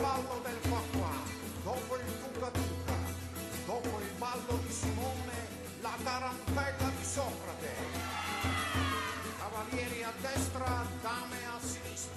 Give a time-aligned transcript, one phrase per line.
[0.00, 2.94] ballo del qua dopo il tuca tuca,
[3.66, 5.34] dopo il ballo di Simone,
[5.80, 7.70] la tarantella di Socrate.
[9.38, 12.14] Cavalieri a destra, dame a sinistra.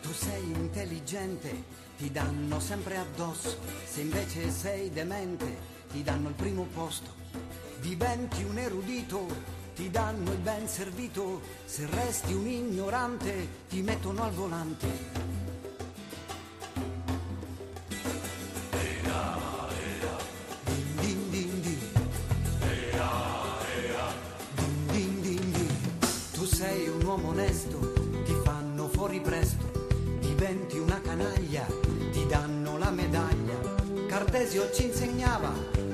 [0.00, 1.64] Tu sei intelligente,
[1.98, 7.10] ti danno sempre addosso, se invece sei demente, ti danno il primo posto.
[7.80, 9.26] Diventi un erudito,
[9.74, 15.29] ti danno il ben servito, se resti un ignorante, ti mettono al volante.
[34.72, 35.52] Ci insegnava,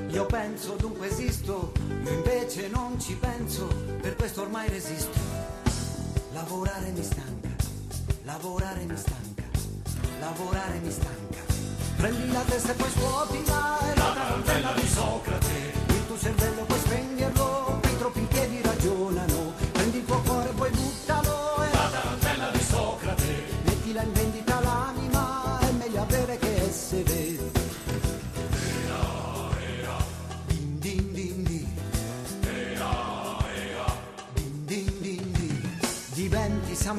[0.09, 1.71] io penso dunque esisto,
[2.03, 3.67] io invece non ci penso,
[4.01, 5.17] per questo ormai resisto.
[6.31, 7.49] Lavorare mi stanca,
[8.23, 9.43] lavorare mi stanca,
[10.19, 11.39] lavorare mi stanca.
[11.97, 15.36] Prendi la testa e poi scuotila, è la tarantella di Socrate.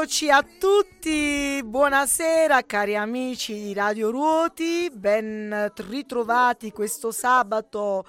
[0.00, 8.06] Eccoci a tutti, buonasera cari amici di Radio Ruoti, ben ritrovati questo sabato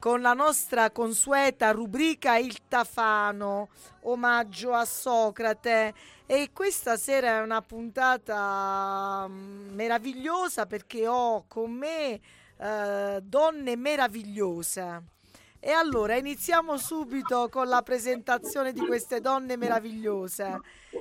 [0.00, 3.68] con la nostra consueta rubrica Il Tafano,
[4.02, 5.94] omaggio a Socrate
[6.26, 12.20] e questa sera è una puntata mm, meravigliosa perché ho con me
[12.58, 15.19] eh, donne meravigliose.
[15.62, 20.58] E allora iniziamo subito con la presentazione di queste donne meravigliose.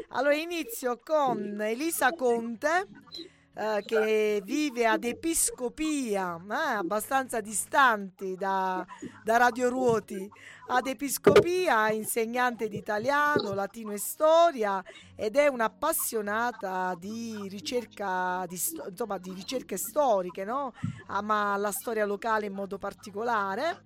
[0.09, 2.88] Allora inizio con Elisa Conte
[3.53, 8.86] eh, che vive ad Episcopia, eh, abbastanza distanti da,
[9.24, 10.30] da Radio Ruoti.
[10.68, 14.84] Ad Episcopia, insegnante di italiano, latino e storia
[15.16, 20.74] ed è un'appassionata di ricerca, di, insomma, di ricerche storiche, no?
[21.08, 23.86] ama la storia locale in modo particolare.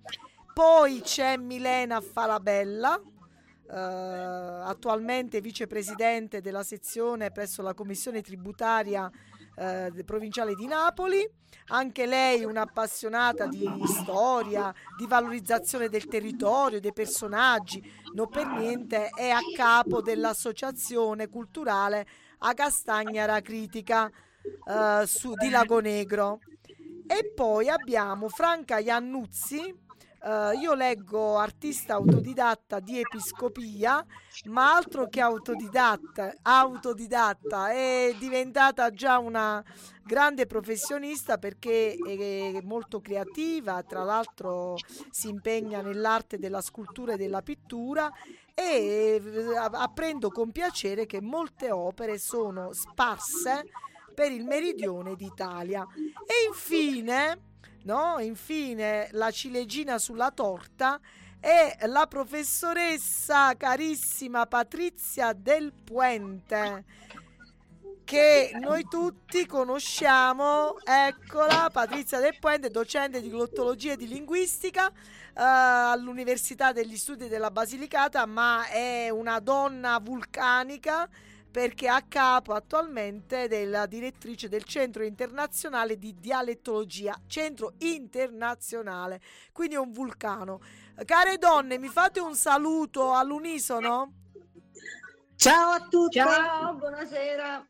[0.54, 2.94] Poi c'è Milena Falabella,
[3.68, 9.10] eh, attualmente vicepresidente della sezione presso la commissione tributaria
[9.56, 11.28] eh, provinciale di Napoli.
[11.70, 17.82] Anche lei un'appassionata di storia, di valorizzazione del territorio, dei personaggi,
[18.14, 22.06] non per niente è a capo dell'associazione culturale
[22.38, 26.38] A Castagnara Critica eh, su, di Lago Negro.
[27.08, 29.82] E poi abbiamo Franca Iannuzzi,
[30.24, 34.02] Uh, io leggo artista autodidatta di Episcopia,
[34.46, 39.62] ma altro che autodidatta, autodidatta, è diventata già una
[40.02, 44.76] grande professionista perché è molto creativa, tra l'altro
[45.10, 48.10] si impegna nell'arte della scultura e della pittura
[48.54, 53.66] e eh, apprendo con piacere che molte opere sono sparse
[54.14, 55.86] per il meridione d'Italia.
[55.94, 57.52] E infine
[57.84, 58.18] no?
[58.18, 61.00] Infine, la ciliegina sulla torta
[61.40, 66.84] è la professoressa carissima Patrizia Del Puente
[68.04, 74.92] che noi tutti conosciamo, eccola, Patrizia Del Puente, docente di glottologia e di linguistica eh,
[75.34, 81.08] all'Università degli Studi della Basilicata, ma è una donna vulcanica
[81.54, 89.20] perché è a capo attualmente della direttrice del Centro Internazionale di Dialettologia, Centro Internazionale,
[89.52, 90.60] quindi è un vulcano.
[91.04, 94.14] Care donne, mi fate un saluto all'unisono?
[95.36, 96.18] Ciao a tutti.
[96.18, 97.64] Ciao, buonasera.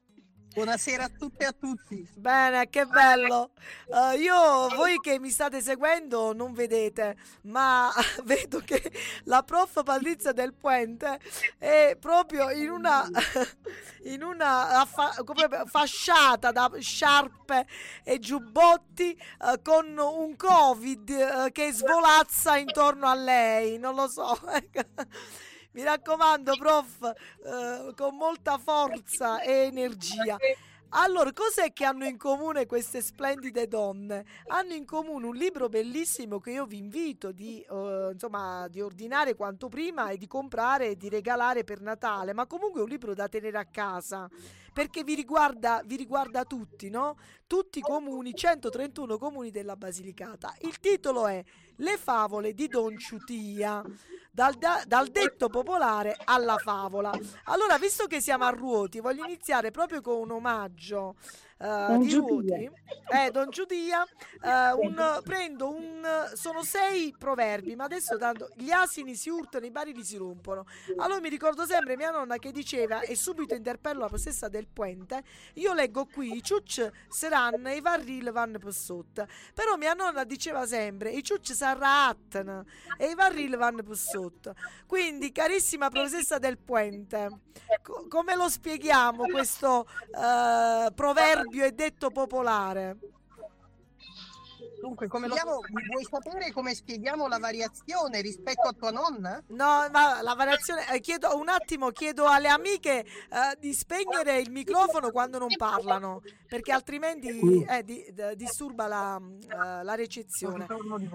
[0.55, 2.09] Buonasera a tutte e a tutti.
[2.15, 3.51] Bene, che bello.
[3.87, 7.91] Uh, io, voi che mi state seguendo, non vedete, ma
[8.23, 8.81] vedo che
[9.25, 11.19] la prof Patrizia del Puente
[11.59, 13.05] è proprio in una,
[14.05, 15.17] in una affa-
[15.67, 17.67] fasciata da sciarpe
[18.05, 23.77] e giubbotti uh, con un covid uh, che svolazza intorno a lei.
[23.77, 24.39] Non lo so.
[25.75, 30.37] Mi raccomando, prof, eh, con molta forza e energia.
[30.97, 34.25] Allora, cos'è che hanno in comune queste splendide donne?
[34.47, 39.35] Hanno in comune un libro bellissimo che io vi invito di, uh, insomma, di ordinare
[39.35, 43.13] quanto prima e di comprare e di regalare per Natale, ma comunque è un libro
[43.13, 44.31] da tenere a casa
[44.73, 47.17] perché vi riguarda, vi riguarda tutti, no?
[47.49, 50.55] Tutti i comuni, 131 comuni della Basilicata.
[50.61, 51.43] Il titolo è
[51.77, 53.83] Le favole di Don Ciutia
[54.35, 57.13] dal, da, dal, detto popolare alla favola.
[57.45, 61.15] Allora, visto che siamo a Ruoti, voglio iniziare proprio con un omaggio
[61.65, 62.71] uh, di Ruoti.
[63.13, 66.31] Eh, Don Giudia, uh, un, prendo un...
[66.35, 70.67] sono sei proverbi, ma adesso tanto gli asini si urtano, i barili si rompono.
[70.97, 75.23] Allora mi ricordo sempre mia nonna che diceva, e subito interpello la professoressa del Puente,
[75.55, 79.27] io leggo qui, i ciucci saranno e i barili vanno per sotto.
[79.53, 82.65] Però mia nonna diceva sempre, i ciucci saranno
[82.99, 84.55] e i barili vanno per sotto.
[84.87, 87.29] Quindi, carissima professoressa del Puente,
[87.83, 92.97] co- come lo spieghiamo questo uh, proverbio e detto popolare?
[94.85, 95.61] Dunque, come spieghiamo,
[95.91, 99.43] vuoi sapere come spieghiamo la variazione rispetto a tua nonna?
[99.49, 103.07] No, ma la variazione, eh, chiedo un attimo, chiedo alle amiche eh,
[103.59, 109.83] di spegnere il microfono quando non parlano, perché altrimenti eh, di, di, disturba la, uh,
[109.83, 110.67] la ricezione.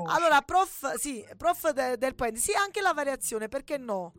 [0.08, 4.14] Allora, prof, sì, prof de, del Puente, sì, anche la variazione, perché no?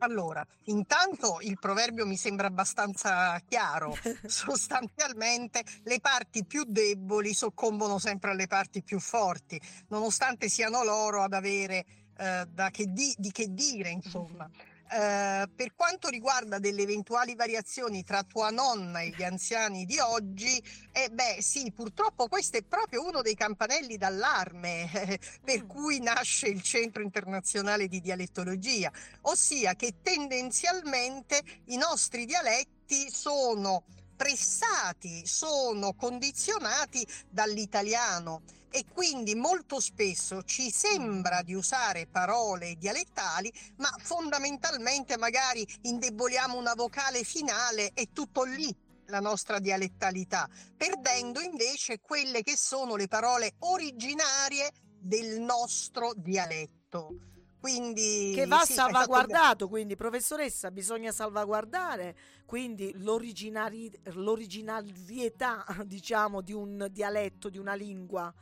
[0.00, 3.96] Allora, intanto il proverbio mi sembra abbastanza chiaro.
[4.26, 11.32] Sostanzialmente le parti più deboli soccombono sempre alle parti più forti, nonostante siano loro ad
[11.32, 11.84] avere
[12.16, 14.48] eh, da che di, di che dire, insomma.
[14.90, 20.62] Eh, per quanto riguarda delle eventuali variazioni tra tua nonna e gli anziani di oggi,
[20.92, 25.68] eh, beh sì, purtroppo questo è proprio uno dei campanelli d'allarme eh, per mm.
[25.68, 28.90] cui nasce il Centro Internazionale di Dialettologia,
[29.22, 33.84] ossia che tendenzialmente i nostri dialetti sono
[34.18, 43.88] pressati, sono condizionati dall'italiano e quindi molto spesso ci sembra di usare parole dialettali, ma
[44.02, 48.74] fondamentalmente magari indeboliamo una vocale finale e tutto lì
[49.06, 57.14] la nostra dialettalità, perdendo invece quelle che sono le parole originarie del nostro dialetto.
[57.60, 62.16] Quindi, che va sì, salvaguardato, quindi professoressa bisogna salvaguardare
[62.48, 68.32] quindi l'originarietà diciamo di un dialetto, di una lingua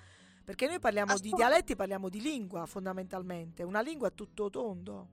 [0.45, 5.09] perché noi parliamo Ascol- di dialetti, parliamo di lingua fondamentalmente, una lingua a tutto tondo.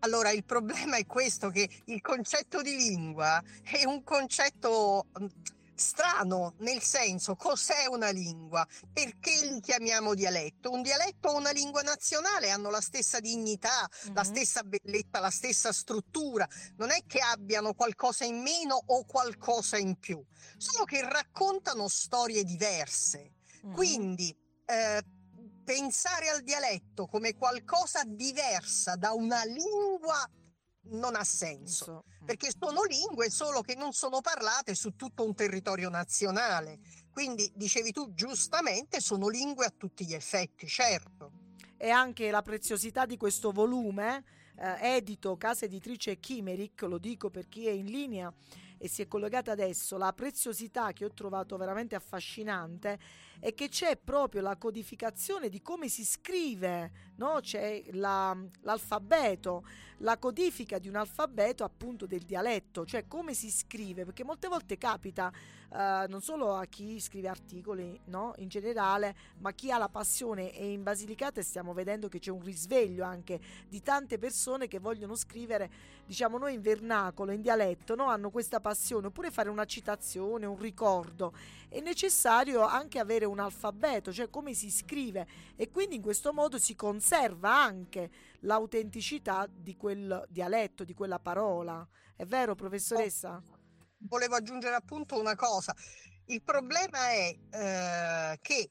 [0.00, 5.06] Allora, il problema è questo, che il concetto di lingua è un concetto
[5.80, 8.66] strano, nel senso, cos'è una lingua?
[8.92, 10.70] Perché li chiamiamo dialetto?
[10.70, 14.14] Un dialetto o una lingua nazionale hanno la stessa dignità, mm-hmm.
[14.14, 16.46] la stessa bellezza, la stessa struttura,
[16.76, 20.22] non è che abbiano qualcosa in meno o qualcosa in più,
[20.56, 23.32] solo che raccontano storie diverse.
[23.64, 23.74] Mm-hmm.
[23.74, 24.36] Quindi
[24.66, 25.02] eh,
[25.64, 30.28] pensare al dialetto come qualcosa diversa da una lingua
[30.84, 32.26] non ha senso, mm.
[32.26, 36.78] perché sono lingue solo che non sono parlate su tutto un territorio nazionale.
[37.10, 41.32] Quindi, dicevi tu giustamente, sono lingue a tutti gli effetti, certo.
[41.76, 44.24] E anche la preziosità di questo volume,
[44.56, 48.32] eh, edito casa editrice Chimeric, lo dico per chi è in linea
[48.82, 52.98] e si è collegata adesso, la preziosità che ho trovato veramente affascinante
[53.40, 57.38] è che c'è proprio la codificazione di come si scrive, no?
[57.40, 59.64] c'è la, l'alfabeto,
[59.98, 64.76] la codifica di un alfabeto appunto del dialetto, cioè come si scrive, perché molte volte
[64.76, 65.32] capita
[65.72, 68.32] eh, non solo a chi scrive articoli no?
[68.38, 72.42] in generale, ma chi ha la passione e in Basilicata stiamo vedendo che c'è un
[72.42, 75.70] risveglio anche di tante persone che vogliono scrivere,
[76.04, 78.06] diciamo noi in vernacolo, in dialetto, no?
[78.06, 81.32] hanno questa passione, oppure fare una citazione, un ricordo.
[81.68, 86.58] È necessario anche avere un alfabeto, cioè come si scrive e quindi in questo modo
[86.58, 88.10] si conserva anche
[88.40, 91.86] l'autenticità di quel dialetto, di quella parola.
[92.14, 93.42] È vero, professoressa?
[93.98, 95.74] Volevo aggiungere appunto una cosa.
[96.26, 98.70] Il problema è eh, che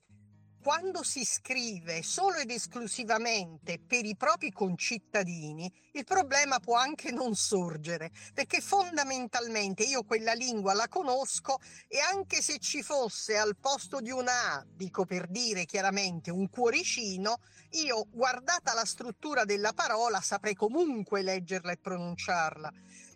[0.61, 7.35] quando si scrive solo ed esclusivamente per i propri concittadini, il problema può anche non
[7.35, 14.01] sorgere, perché fondamentalmente io quella lingua la conosco e anche se ci fosse al posto
[14.01, 17.39] di una A, dico per dire chiaramente un cuoricino,
[17.71, 22.71] io guardata la struttura della parola saprei comunque leggerla e pronunciarla.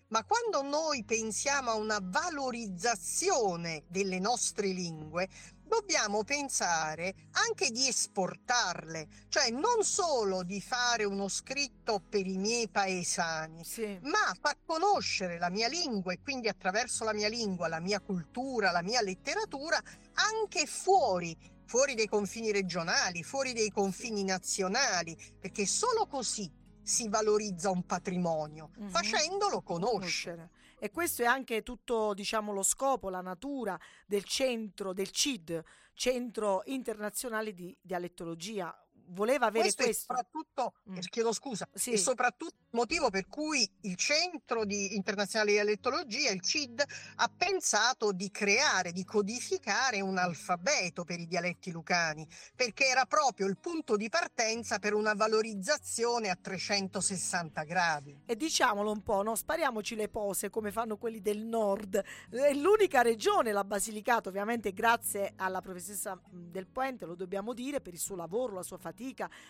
[0.10, 5.28] Ma quando noi pensiamo a una valorizzazione delle nostre lingue,
[5.78, 7.16] dobbiamo pensare
[7.48, 13.98] anche di esportarle, cioè non solo di fare uno scritto per i miei paesani, Sì.
[14.04, 18.70] ma far conoscere la mia lingua e quindi attraverso la mia lingua, la mia cultura,
[18.72, 19.82] la mia letteratura
[20.14, 26.52] anche fuori, fuori dei confini regionali, fuori dei confini nazionali, perché solo così
[26.84, 28.90] si valorizza un patrimonio, Mhm.
[28.90, 30.50] facendolo conoscere.
[30.50, 30.50] conoscere.
[30.84, 35.64] E questo è anche tutto, diciamo, lo scopo, la natura del centro, del CID,
[35.94, 38.83] Centro Internazionale di Dialettologia.
[39.08, 40.06] Voleva avere Questo, questo.
[40.08, 40.96] soprattutto, Mm.
[40.98, 41.92] eh, chiedo scusa, Sì.
[41.94, 46.84] è soprattutto il motivo per cui il Centro di Internazionale di Dialettologia, il CID,
[47.16, 53.48] ha pensato di creare, di codificare un alfabeto per i dialetti lucani, perché era proprio
[53.48, 58.22] il punto di partenza per una valorizzazione a 360 gradi.
[58.26, 59.36] E diciamolo un po', no?
[59.36, 62.04] spariamoci le pose come fanno quelli del nord.
[62.30, 67.82] È l'unica regione, la Basilicata, ovviamente grazie alla professoressa mh, Del Puente, lo dobbiamo dire,
[67.82, 68.92] per il suo lavoro, la sua fatica,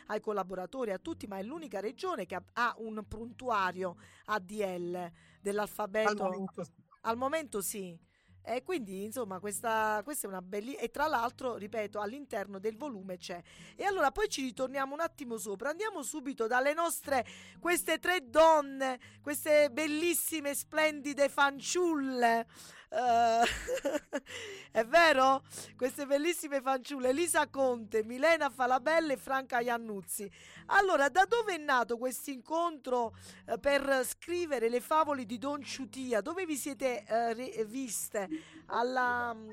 [0.07, 6.09] ai collaboratori, a tutti, ma è l'unica regione che ha, ha un prontuario ADL dell'alfabeto.
[6.09, 6.65] Al momento
[7.01, 8.11] Al momento sì.
[8.45, 10.81] E quindi, insomma, questa, questa è una bellissima.
[10.81, 13.41] E tra l'altro, ripeto, all'interno del volume c'è.
[13.75, 15.69] E allora poi ci ritorniamo un attimo sopra.
[15.69, 17.25] Andiamo subito dalle nostre,
[17.59, 22.45] queste tre donne, queste bellissime, splendide fanciulle.
[22.93, 23.41] Eh,
[24.71, 25.41] è vero?
[25.75, 30.29] Queste bellissime fanciulle, Elisa Conte, Milena Falabella e Franca Iannuzzi.
[30.67, 36.21] Allora, da dove è nato questo incontro eh, per scrivere le favole di Don Ciutia?
[36.21, 38.29] Dove vi siete eh, ri- viste?
[38.67, 39.49] Alla, mm,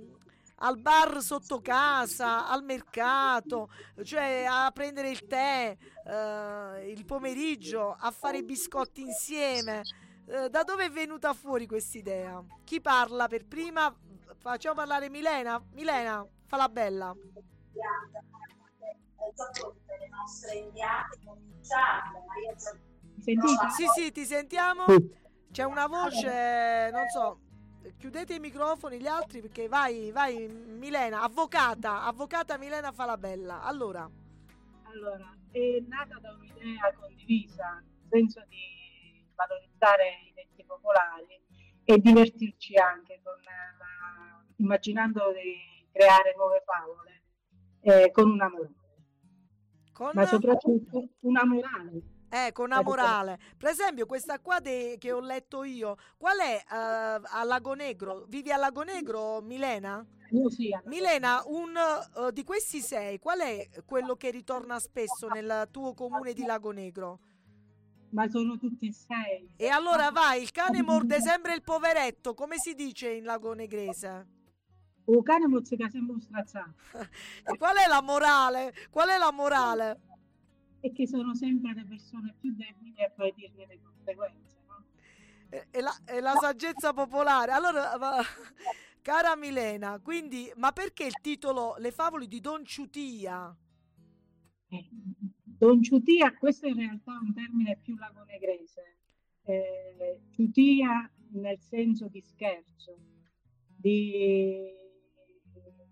[0.57, 3.71] al bar sotto casa, al mercato,
[4.05, 5.77] cioè a prendere il tè
[6.85, 9.83] il pomeriggio, a fare i biscotti insieme.
[10.31, 12.41] Eh, da dove è venuta fuori quest'idea?
[12.63, 13.93] Chi parla per prima?
[14.39, 15.61] Facciamo parlare Milena.
[15.73, 17.13] Milena, fa la bella.
[23.19, 23.71] Sentite?
[23.71, 24.85] Sì, sì, ti sentiamo.
[25.51, 27.41] C'è una voce, non so.
[27.99, 33.63] Chiudete i microfoni gli altri perché vai, vai Milena, avvocata, avvocata Milena Falabella.
[33.63, 34.09] Allora,
[34.85, 39.70] Allora, è nata da un'idea condivisa, nel senso di valorizzare
[40.29, 41.41] i detti popolari
[41.85, 47.23] e divertirci anche con la- immaginando di creare nuove favole
[47.81, 48.75] eh, con una morale,
[49.93, 52.03] con, ma soprattutto una morale.
[52.29, 53.39] eh, con una morale.
[53.57, 56.65] Per esempio, questa qua de- che ho letto io, qual è eh,
[57.25, 58.27] a Lago Negro?
[58.29, 60.05] Vivi a Lago Negro, Milena?
[60.33, 60.71] Io sì.
[60.85, 66.35] Milena, un, eh, di questi sei, qual è quello che ritorna spesso nel tuo comune
[66.35, 67.19] di Lago Negro?
[68.11, 69.53] Ma sono tutti e sei.
[69.57, 74.27] E allora vai, il cane morde sempre il poveretto, come si dice in Lago Negrese?
[75.05, 76.75] O cane mozzica sempre un strazzato.
[77.45, 78.73] E qual è la morale?
[78.91, 80.01] Qual è la morale?
[80.81, 84.57] E che sono sempre le persone più deboli e poi dirne le conseguenze.
[84.69, 84.85] No?
[85.49, 87.53] E, e la, e la saggezza popolare.
[87.53, 88.23] Allora, ma-
[89.03, 93.55] cara Milena, quindi, ma perché il titolo Le favole di Don Ciutia?
[94.69, 94.89] Eh,
[95.61, 98.97] Don Ciutia, questo in realtà è un termine più lagonegrese.
[99.43, 102.97] Eh, ciutia nel senso di scherzo,
[103.77, 104.73] di,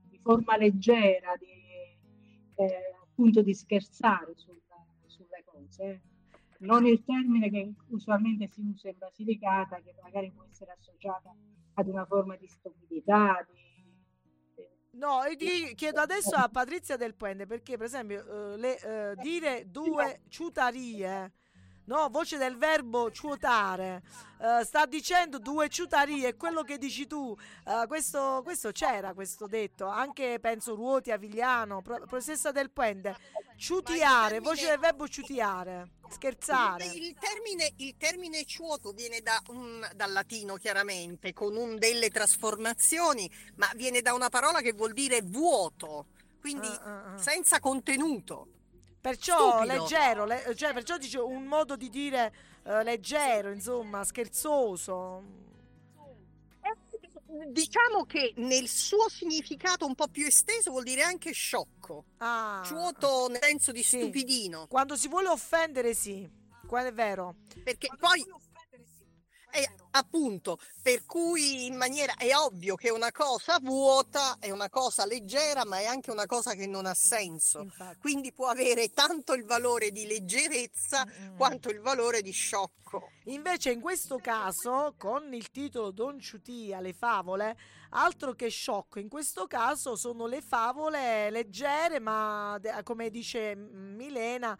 [0.09, 1.53] di forma leggera, di,
[2.55, 4.59] eh, appunto di scherzare sul-
[5.05, 6.01] sulle cose.
[6.61, 11.31] Non il termine che usualmente si usa in Basilicata, che magari può essere associata
[11.75, 13.68] ad una forma di stupidità, di,
[14.99, 19.15] No, e di- chiedo adesso a Patrizia del Puente perché, per esempio, eh, le, eh,
[19.17, 21.31] dire due ciutarie,
[21.89, 24.03] no, voce del verbo ciuotare,
[24.41, 27.35] eh, sta dicendo due ciutarie, quello che dici tu,
[27.67, 33.17] eh, questo, questo c'era, questo detto, anche penso Ruoti, Avigliano, pro- professoressa del Puente,
[33.57, 36.85] ciutiare, voce del verbo ciutiare, scherzare.
[36.85, 43.31] Il termine, il termine ciuoto viene da un- dal latino chiaramente, con un delle trasformazioni,
[43.57, 46.07] ma viene da una parola che vuol dire vuoto,
[46.39, 47.19] quindi Ah, ah, ah.
[47.19, 48.49] senza contenuto.
[49.01, 49.73] Perciò Stupido.
[49.83, 52.33] leggero, le- cioè perciò dice un modo di dire
[52.65, 55.23] eh, leggero, insomma, scherzoso.
[57.51, 63.29] Diciamo che nel suo significato un po' più esteso vuol dire anche sciocco, Ah, sciuto
[63.29, 64.01] nel senso di Sì.
[64.01, 66.29] stupidino, Quando si vuole offendere, sì.
[66.67, 67.37] Qua è vero.
[67.63, 68.25] perché poi
[69.51, 75.05] è appunto per cui in maniera è ovvio che una cosa vuota è una cosa
[75.07, 77.61] leggera, ma è anche una cosa che non ha senso.
[77.61, 77.99] Infatti.
[77.99, 83.11] Quindi può avere tanto il valore di leggerezza Mm, quanto il valore di sciocco.
[83.25, 87.57] Invece in questo caso, con il titolo Don Ciutia, le favole,
[87.91, 94.59] altro che sciocco, in questo caso sono le favole leggere, ma come dice Milena,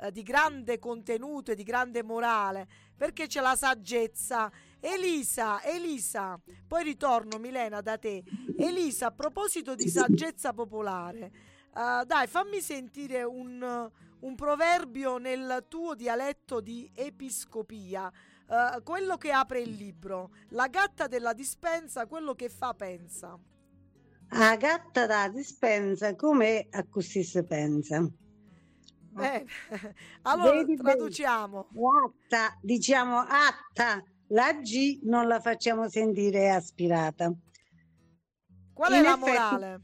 [0.00, 2.66] eh, di grande contenuto e di grande morale,
[2.96, 4.50] perché c'è la saggezza.
[4.80, 8.22] Elisa, Elisa, poi ritorno Milena da te.
[8.56, 11.30] Elisa, a proposito di saggezza popolare,
[11.74, 13.90] eh, dai, fammi sentire un,
[14.20, 18.10] un proverbio nel tuo dialetto di episcopia,
[18.48, 20.30] eh, quello che apre il libro.
[20.50, 23.38] La gatta della dispensa, quello che fa pensa.
[24.32, 28.08] A gatta da dispensa come a così si pensa.
[29.12, 29.44] Bene,
[30.22, 31.68] allora Vedi, traduciamo.
[32.04, 37.32] Atta, diciamo atta, la G non la facciamo sentire aspirata.
[38.72, 39.80] Qual è In la effetti- morale?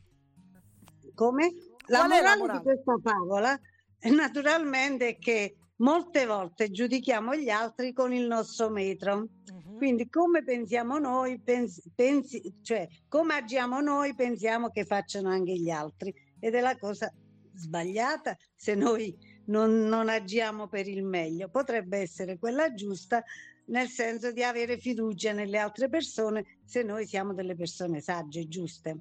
[1.14, 1.52] Come?
[1.88, 2.58] La è la morale, morale?
[2.58, 3.60] di questa favola
[3.98, 9.28] è naturalmente che molte volte giudichiamo gli altri con il nostro metro.
[9.52, 9.76] Mhm.
[9.76, 15.70] Quindi come pensiamo noi, pens- pensi- cioè come agiamo noi, pensiamo che facciano anche gli
[15.70, 16.14] altri.
[16.38, 17.12] Ed è la cosa
[17.56, 21.48] sbagliata se noi non, non agiamo per il meglio.
[21.48, 23.22] Potrebbe essere quella giusta
[23.66, 28.98] nel senso di avere fiducia nelle altre persone se noi siamo delle persone sagge, giuste.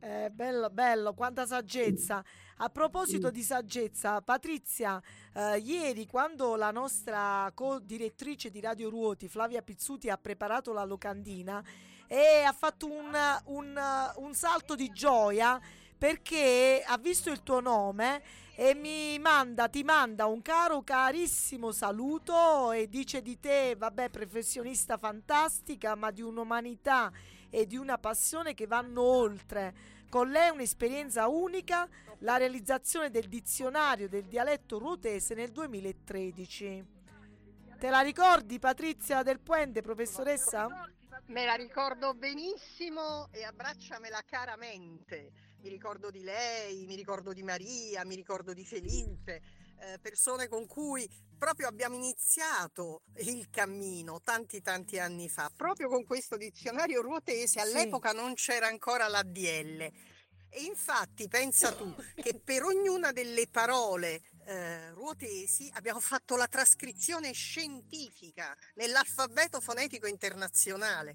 [0.00, 2.24] Eh, bello, bello, quanta saggezza.
[2.58, 5.00] A proposito di saggezza, Patrizia,
[5.34, 11.64] eh, ieri quando la nostra co-direttrice di Radio Ruoti, Flavia Pizzuti, ha preparato la locandina
[12.06, 13.12] e ha fatto un,
[13.46, 13.80] un-
[14.16, 15.58] un salto di gioia
[16.02, 18.24] perché ha visto il tuo nome
[18.56, 24.98] e mi manda, ti manda un caro, carissimo saluto e dice di te, vabbè, professionista
[24.98, 27.12] fantastica, ma di un'umanità
[27.48, 29.74] e di una passione che vanno oltre.
[30.10, 36.84] Con lei un'esperienza unica, la realizzazione del dizionario del dialetto ruotese nel 2013.
[37.78, 40.66] Te la ricordi Patrizia del Puente, professoressa?
[41.26, 45.51] Me la ricordo benissimo e abbracciamela caramente.
[45.62, 49.40] Mi ricordo di lei, mi ricordo di Maria, mi ricordo di Felice,
[49.78, 56.04] eh, persone con cui proprio abbiamo iniziato il cammino tanti tanti anni fa, proprio con
[56.04, 57.60] questo dizionario ruotese.
[57.60, 59.92] All'epoca non c'era ancora l'ADL.
[60.54, 67.32] E infatti pensa tu che per ognuna delle parole eh, ruotesi abbiamo fatto la trascrizione
[67.32, 71.14] scientifica nell'alfabeto fonetico internazionale.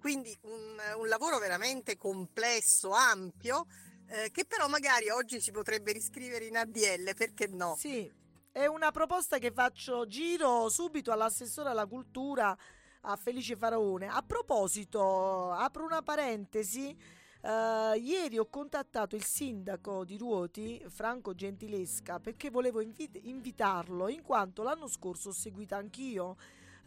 [0.00, 3.66] Quindi un, un lavoro veramente complesso, ampio,
[4.06, 7.74] eh, che però magari oggi si potrebbe riscrivere in ADL, perché no?
[7.76, 8.10] Sì,
[8.52, 12.56] è una proposta che faccio giro subito all'assessore alla cultura
[13.02, 14.06] a Felice Faraone.
[14.08, 16.96] A proposito, apro una parentesi.
[17.40, 24.22] eh, ieri ho contattato il sindaco di Ruoti, Franco Gentilesca, perché volevo invi- invitarlo, in
[24.22, 26.36] quanto l'anno scorso ho seguito anch'io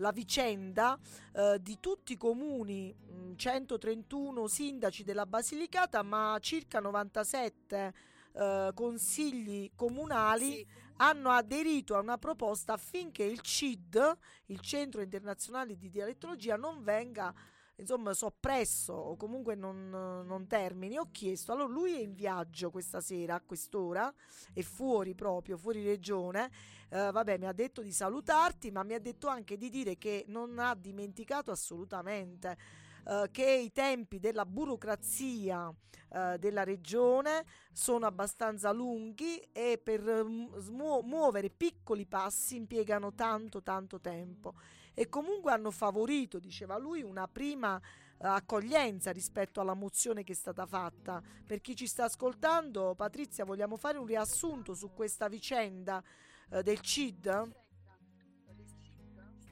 [0.01, 0.99] la vicenda
[1.33, 7.93] eh, di tutti i comuni, mh, 131 sindaci della Basilicata, ma circa 97
[8.33, 15.77] eh, consigli comunali Sì, hanno aderito a una proposta affinché il CID, il Centro Internazionale
[15.77, 17.33] di Dialettologia, non venga
[17.81, 20.97] insomma soppresso o comunque non, non termini.
[20.97, 24.13] Ho chiesto, allora lui è in viaggio questa sera a quest'ora,
[24.53, 26.49] è fuori proprio, fuori regione.
[26.89, 30.23] Eh, vabbè, mi ha detto di salutarti, ma mi ha detto anche di dire che
[30.27, 32.57] non ha dimenticato assolutamente
[33.05, 35.73] eh, che i tempi della burocrazia
[36.09, 43.13] eh, della regione sono abbastanza lunghi e per eh, mu- smuo- muovere piccoli passi impiegano
[43.13, 44.53] tanto tanto tempo
[44.93, 50.35] e comunque hanno favorito, diceva lui, una prima eh, accoglienza rispetto alla mozione che è
[50.35, 51.21] stata fatta.
[51.45, 56.03] Per chi ci sta ascoltando, Patrizia, vogliamo fare un riassunto su questa vicenda
[56.51, 57.51] eh, del CID?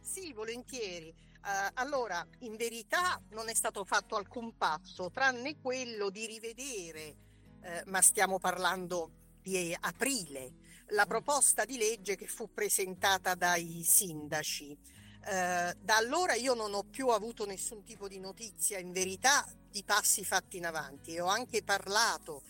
[0.02, 1.08] Sì, volentieri.
[1.08, 7.16] Eh, allora, in verità non è stato fatto alcun passo, tranne quello di rivedere,
[7.62, 10.54] eh, ma stiamo parlando di aprile,
[10.90, 14.78] la proposta di legge che fu presentata dai sindaci.
[15.26, 19.84] Eh, da allora io non ho più avuto nessun tipo di notizia, in verità, di
[19.84, 22.44] passi fatti in avanti e ho anche parlato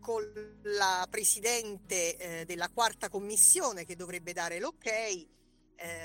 [0.00, 0.24] con
[0.62, 5.26] la presidente eh, della quarta commissione che dovrebbe dare l'ok, eh,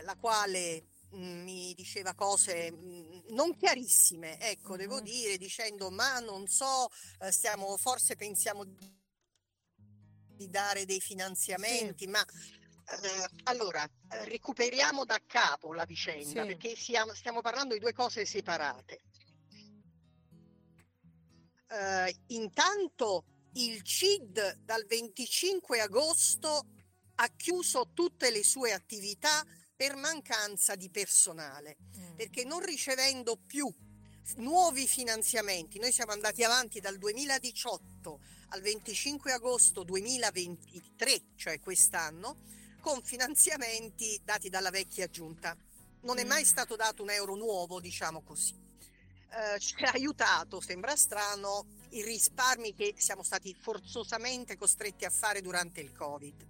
[0.04, 5.04] la quale mh, mi diceva cose mh, non chiarissime, ecco, devo Mhm.
[5.04, 6.89] dire, dicendo ma non so,
[7.22, 12.24] eh, stiamo, forse pensiamo di dare dei finanziamenti, ma
[12.86, 13.88] eh, allora
[14.26, 16.48] recuperiamo da capo la vicenda, Sì.
[16.48, 19.00] perché siamo- stiamo parlando di due cose separate.
[21.69, 26.67] Eh, intanto il CID dal 25 agosto
[27.15, 29.43] ha chiuso tutte le sue attività
[29.76, 32.15] per mancanza di personale, Mm.
[32.15, 33.72] perché non ricevendo più
[34.38, 42.38] nuovi finanziamenti, noi siamo andati avanti dal 2018 al 25 agosto 2023, cioè quest'anno,
[42.84, 45.56] con finanziamenti dati dalla vecchia giunta.
[46.02, 46.46] Non è mai Mm.
[46.46, 48.54] stato dato un euro nuovo, diciamo così.
[49.32, 55.39] Eh, ci ha aiutato, sembra strano, i risparmi che siamo stati forzosamente costretti a fare
[55.41, 56.46] durante il Covid.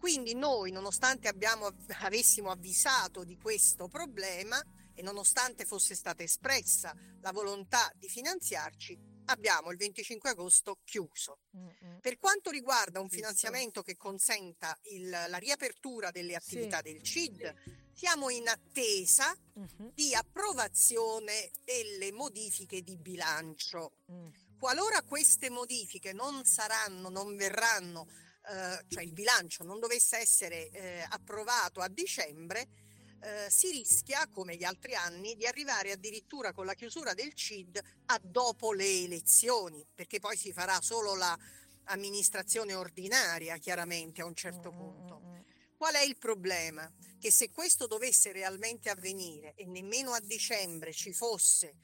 [0.00, 4.60] Quindi noi, nonostante abbiamo, avessimo avvisato di questo problema
[4.94, 11.40] e nonostante fosse stata espressa la volontà di finanziarci, abbiamo il 25 agosto chiuso.
[11.56, 11.96] Mm, mm.
[12.00, 16.56] Per quanto riguarda un finanziamento che consenta il- la riapertura delle Sì.
[16.56, 17.54] attività del CID,
[17.92, 19.92] siamo in attesa Mhm.
[19.94, 23.98] di approvazione delle modifiche di bilancio.
[24.10, 24.28] Mm.
[24.58, 28.08] Qualora queste modifiche non saranno, non verranno,
[28.48, 32.68] eh, cioè il bilancio non dovesse essere eh, approvato a dicembre,
[33.20, 37.80] eh, si rischia, come gli altri anni, di arrivare addirittura con la chiusura del CID
[38.06, 41.36] a dopo le elezioni, perché poi si farà solo la
[41.84, 45.20] amministrazione ordinaria, chiaramente, a un certo Mm, mm, punto.
[45.24, 45.34] mm.
[45.76, 46.90] Qual è il problema?
[47.18, 51.74] Che se questo dovesse realmente avvenire e nemmeno a dicembre ci fosse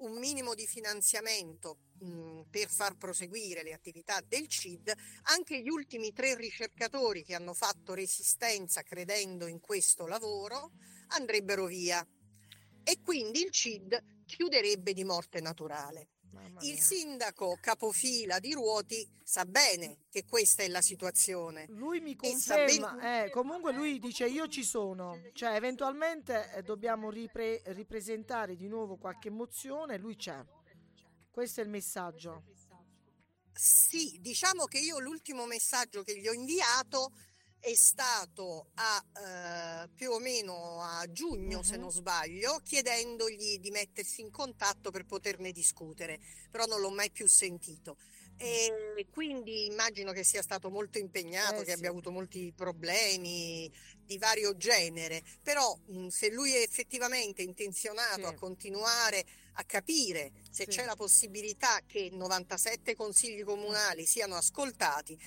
[0.00, 4.92] un minimo di finanziamento mh, per far proseguire le attività del CID,
[5.24, 10.72] anche gli ultimi tre ricercatori che hanno fatto resistenza credendo in questo lavoro
[11.08, 12.06] andrebbero via
[12.82, 16.08] e quindi il CID chiuderebbe di morte naturale.
[16.60, 21.66] Il sindaco capofila di Ruoti sa bene che questa è la situazione.
[21.68, 26.62] Lui mi sa ben- conferma, eh, comunque lui dice io ci sono, cioè eventualmente eh,
[26.62, 30.44] dobbiamo ripre- ripresentare di nuovo qualche mozione, lui c'è.
[31.30, 32.42] Questo è il messaggio.
[33.52, 37.12] Sì, diciamo che io l'ultimo messaggio che gli ho inviato
[37.60, 39.04] è stato a
[39.84, 41.80] eh, più o meno a giugno, se Mhm.
[41.82, 46.18] non sbaglio, chiedendogli di mettersi in contatto per poterne discutere,
[46.50, 47.96] però non l'ho mai più sentito.
[48.36, 51.76] E quindi immagino che sia stato molto impegnato, Eh che sì.
[51.76, 53.70] abbia avuto molti problemi
[54.02, 58.26] di vario genere, però mh, se lui è effettivamente intenzionato Sì.
[58.26, 60.70] a continuare a capire se Sì.
[60.70, 65.18] c'è la possibilità che 97 consigli comunali siano ascoltati,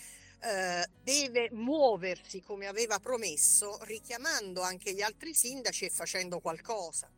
[0.43, 7.09] eh, deve muoversi come aveva promesso, richiamando anche gli altri sindaci e facendo qualcosa.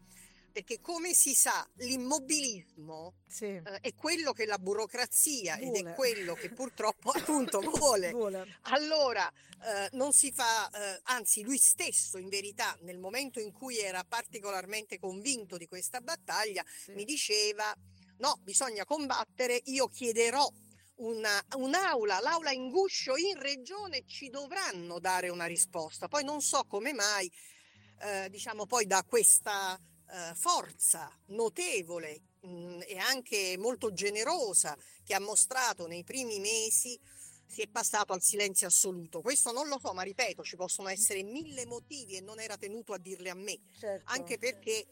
[0.52, 3.46] Perché come si sa, l'immobilismo Sì.
[3.46, 5.92] eh, è quello che la burocrazia ed Vuole.
[5.92, 7.10] è quello che purtroppo
[7.50, 8.12] appunto vuole.
[8.12, 8.46] Vuole.
[8.64, 13.80] Allora, eh, non si fa, eh, anzi lui stesso in verità nel momento in cui
[13.80, 16.94] era particolarmente convinto di questa battaglia Sì.
[16.94, 17.76] mi diceva
[18.20, 20.50] no, bisogna combattere, io chiederò
[20.98, 26.08] una, un'aula, l'aula in guscio in regione ci dovranno dare una risposta.
[26.08, 27.32] Poi non so come mai,
[28.00, 35.20] eh, diciamo poi da questa eh, forza notevole mh, e anche molto generosa che ha
[35.20, 37.00] mostrato nei primi mesi,
[37.48, 39.22] si è passato al silenzio assoluto.
[39.22, 42.94] Questo non lo so, ma ripeto, ci possono essere mille motivi e non era tenuto
[42.94, 44.12] a dirle a me, Certo.
[44.12, 44.88] anche perché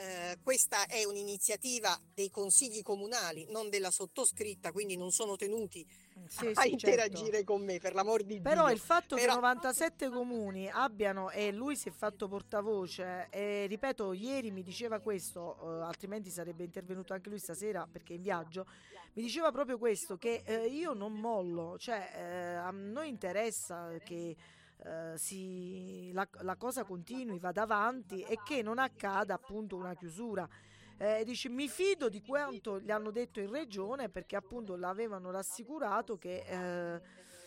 [0.00, 5.86] eh, questa è un'iniziativa dei consigli comunali, non della sottoscritta, quindi non sono tenuti
[6.26, 7.52] Sì, a sì, interagire certo.
[7.52, 8.74] con me, per l'amor di Però Dio.
[8.74, 14.12] il fatto che Però- 97 comuni abbiano e lui si è fatto portavoce e ripeto
[14.12, 18.66] ieri mi diceva questo eh, altrimenti sarebbe intervenuto anche lui stasera perché è in viaggio
[19.14, 24.36] mi diceva proprio questo che eh, io non mollo cioè eh, a noi interessa che
[24.84, 30.48] eh, si, la, la cosa continui vada avanti e che non accada appunto una chiusura.
[30.96, 36.18] Eh, dice mi fido di quanto gli hanno detto in regione perché appunto l'avevano rassicurato
[36.18, 37.00] che eh,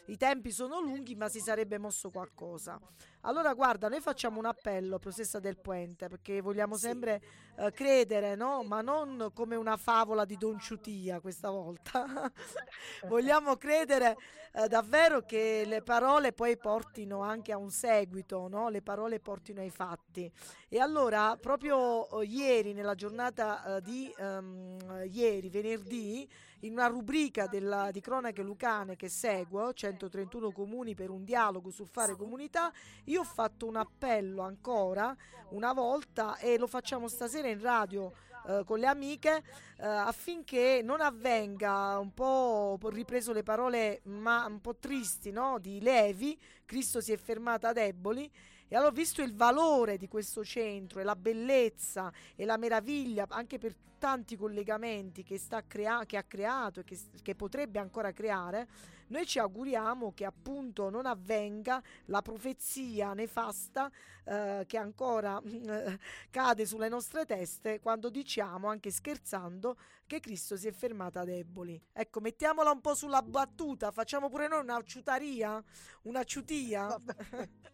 [0.08, 2.80] i tempi sono lunghi ma si sarebbe mosso qualcosa.
[3.22, 7.22] Allora guarda noi facciamo un appello professoressa del Puente perché vogliamo sempre
[7.56, 8.64] eh, credere no?
[8.64, 12.30] Ma non come una favola di Don Ciutia questa volta.
[13.08, 14.18] Vogliamo credere
[14.52, 18.68] eh, davvero che le parole poi portino anche a un seguito no?
[18.68, 20.30] Le parole portino ai fatti.
[20.68, 26.30] E allora proprio eh, ieri nella giornata eh, di ehm, ieri venerdì
[26.64, 31.70] in una rubrica della- di cronache lucane che seguo, c'è 131 comuni per un dialogo
[31.70, 32.72] sul fare comunità.
[33.06, 35.16] Io ho fatto un appello ancora
[35.50, 38.12] una volta e lo facciamo stasera in radio
[38.48, 39.44] eh, con le amiche
[39.78, 45.60] eh, affinché non avvenga un po' ho ripreso le parole ma un po' tristi no?
[45.60, 48.30] di Levi Cristo si è fermato a deboli
[48.68, 53.58] e allora visto il valore di questo centro e la bellezza e la meraviglia anche
[53.58, 58.68] per tanti collegamenti che, sta crea- che ha creato e che, che potrebbe ancora creare
[59.14, 63.92] noi ci auguriamo che appunto non avvenga la profezia nefasta
[64.24, 66.00] eh, che ancora eh,
[66.32, 71.80] cade sulle nostre teste quando diciamo, anche scherzando, che Cristo si è fermato a deboli.
[71.94, 75.64] Ecco, mettiamola un po' sulla battuta, facciamo pure noi una ciutaria,
[76.04, 77.00] una ciutia.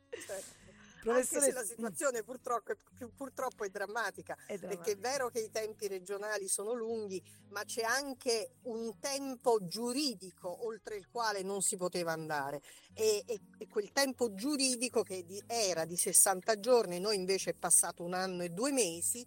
[0.10, 0.58] certo.
[1.02, 1.40] Professore...
[1.40, 2.74] Anche se la situazione purtroppo,
[3.16, 7.64] purtroppo è, drammatica, è drammatica, perché è vero che i tempi regionali sono lunghi, ma
[7.64, 12.62] c'è anche un tempo giuridico oltre il quale non si poteva andare
[12.94, 17.54] e, e, e quel tempo giuridico che di, era di 60 giorni, noi invece è
[17.54, 19.26] passato un anno e due mesi,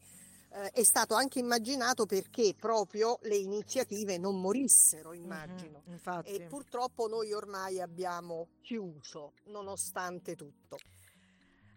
[0.54, 5.82] eh, è stato anche immaginato perché proprio le iniziative non morissero, immagino.
[5.88, 10.76] Mm-hmm, e purtroppo noi ormai abbiamo chiuso, nonostante tutto.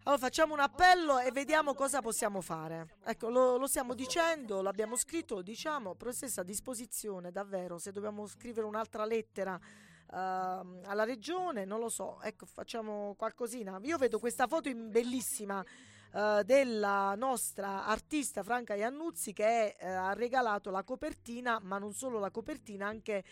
[0.08, 2.98] Allora facciamo un appello e vediamo cosa possiamo fare.
[3.06, 7.80] Ecco, lo, lo stiamo dicendo, l'abbiamo scritto, lo diciamo, però stessa a disposizione, davvero.
[7.80, 12.22] Se dobbiamo scrivere un'altra lettera uh, alla regione, non lo so.
[12.22, 13.80] Ecco, facciamo qualcosina.
[13.82, 15.66] Io vedo questa foto bellissima
[16.12, 22.20] uh, della nostra artista Franca Iannuzzi che uh, ha regalato la copertina, ma non solo
[22.20, 23.24] la copertina, anche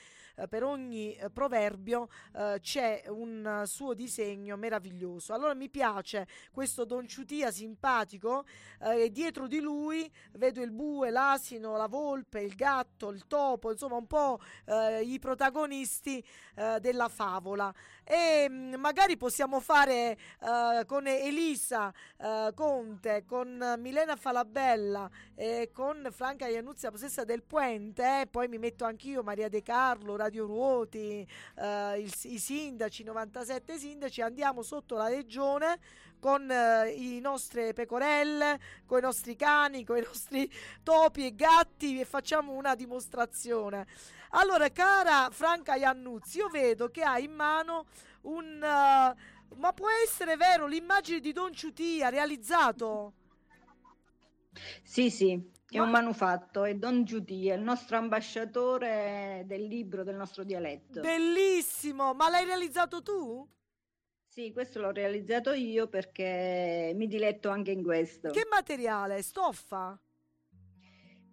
[0.50, 5.34] per ogni eh, proverbio eh, c'è un suo disegno meraviglioso.
[5.34, 8.46] Allora mi piace questo Don Ciutia simpatico
[8.80, 13.96] e dietro di lui vedo il bue, l'asino, la volpe, il gatto, il topo, insomma
[13.96, 14.39] un po'
[15.02, 16.24] i protagonisti
[16.80, 20.17] della favola e mm, magari possiamo fare
[20.86, 21.93] con Elisa
[22.54, 28.86] Conte, con Milena Falabella e con Franca Iannuzia possessa del Puente, eh, poi mi metto
[28.86, 35.80] anch'io Maria De Carlo, Radio Ruoti, il, i sindaci, 97 sindaci, andiamo sotto la regione
[36.18, 40.50] con eh, i nostre pecorelle, con i nostri cani, con i nostri
[40.82, 43.86] topi e gatti e facciamo una dimostrazione.
[44.30, 47.88] Allora, cara Franca Iannuzzi, io vedo che hai in mano
[48.22, 48.56] un...
[48.56, 53.14] Uh, ma può essere vero l'immagine di Don Ciutia realizzato?
[54.82, 60.44] Sì, sì, è un manufatto, è Don Ciutia, il nostro ambasciatore del libro del nostro
[60.44, 61.02] dialetto.
[61.02, 63.48] Bellissimo, ma l'hai realizzato tu?
[64.28, 68.32] Sì, questo l'ho realizzato io perché mi diletto anche in questo.
[68.32, 69.22] Che materiale?
[69.22, 70.00] Stoffa?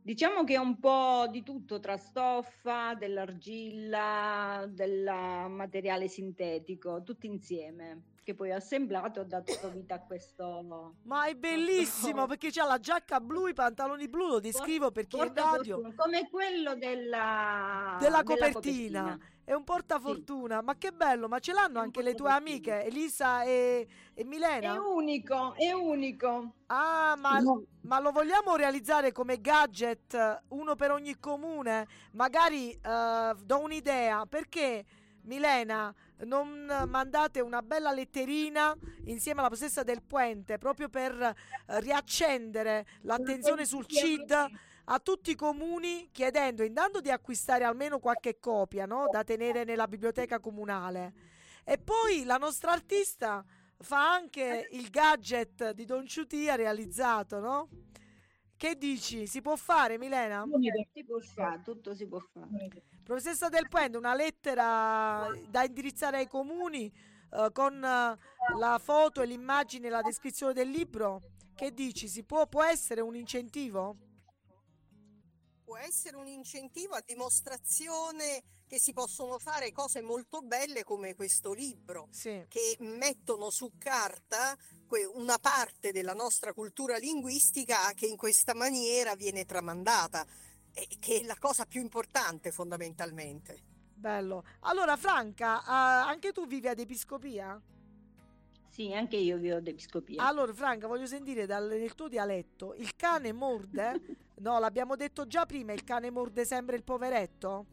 [0.02, 5.04] Diciamo che è un po' di tutto tra stoffa, dell'argilla, del
[5.48, 10.94] materiale sintetico, tutto insieme, che poi assemblato ho dato vita a questo.
[11.02, 15.32] Ma è bellissimo perché c'ha la giacca blu, i pantaloni blu, lo descrivo perché è
[15.34, 15.92] radio.
[15.94, 19.02] Come quello della, della copertina.
[19.02, 20.58] Della copertina è un portafortuna.
[20.60, 20.64] Sì.
[20.64, 23.84] Ma che bello, ma ce l'hanno anche le tue amiche, Elisa e,
[24.14, 24.74] e, Milena?
[24.74, 26.54] È unico, è unico.
[26.66, 27.64] Ah, ma, no.
[27.80, 31.88] ma, lo vogliamo realizzare come gadget, uno per ogni comune?
[32.12, 34.84] Magari uh, do un'idea, perché
[35.22, 38.72] Milena non mandate una bella letterina
[39.06, 45.36] insieme alla possessa del Puente proprio per uh, riaccendere l'attenzione sul CID a tutti i
[45.36, 49.06] comuni chiedendo intanto di acquistare almeno qualche copia no?
[49.10, 51.12] da tenere nella biblioteca comunale.
[51.64, 53.44] E poi la nostra artista
[53.78, 57.68] fa anche il gadget di Don Ciutia realizzato, no?
[58.56, 59.26] Che dici?
[59.26, 60.44] Si può fare, Milena?
[60.92, 62.82] Si può fare, tutto si può fare.
[63.04, 66.92] Professoressa Del Puente, una lettera da indirizzare ai comuni
[67.32, 71.22] eh, con uh, la foto e l'immagine e la descrizione del libro.
[71.54, 72.08] Che dici?
[72.08, 73.96] Si può, può essere un incentivo?
[75.70, 81.52] Può essere un incentivo a dimostrazione che si possono fare cose molto belle come questo
[81.52, 82.44] libro, sì.
[82.48, 84.58] che mettono su carta
[85.14, 90.26] una parte della nostra cultura linguistica che in questa maniera viene tramandata,
[90.72, 93.62] e che è la cosa più importante fondamentalmente.
[93.94, 94.42] Bello.
[94.62, 97.62] Allora Franca, uh, anche tu vivi ad Episcopia?
[98.80, 100.26] Sì, anche io vivo ad Episcopia.
[100.26, 104.00] Allora Franca, voglio sentire dal, nel tuo dialetto, il cane morde
[104.36, 107.66] No, l'abbiamo detto già prima, il cane morde sempre il poveretto?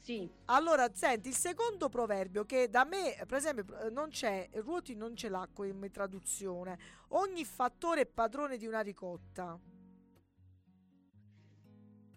[0.00, 0.30] Sì.
[0.44, 5.30] Allora, senti, il secondo proverbio che da me, per esempio, non c'è, Ruoti non ce
[5.30, 6.78] l'ha come traduzione.
[7.08, 9.58] Ogni fattore è padrone di una ricotta.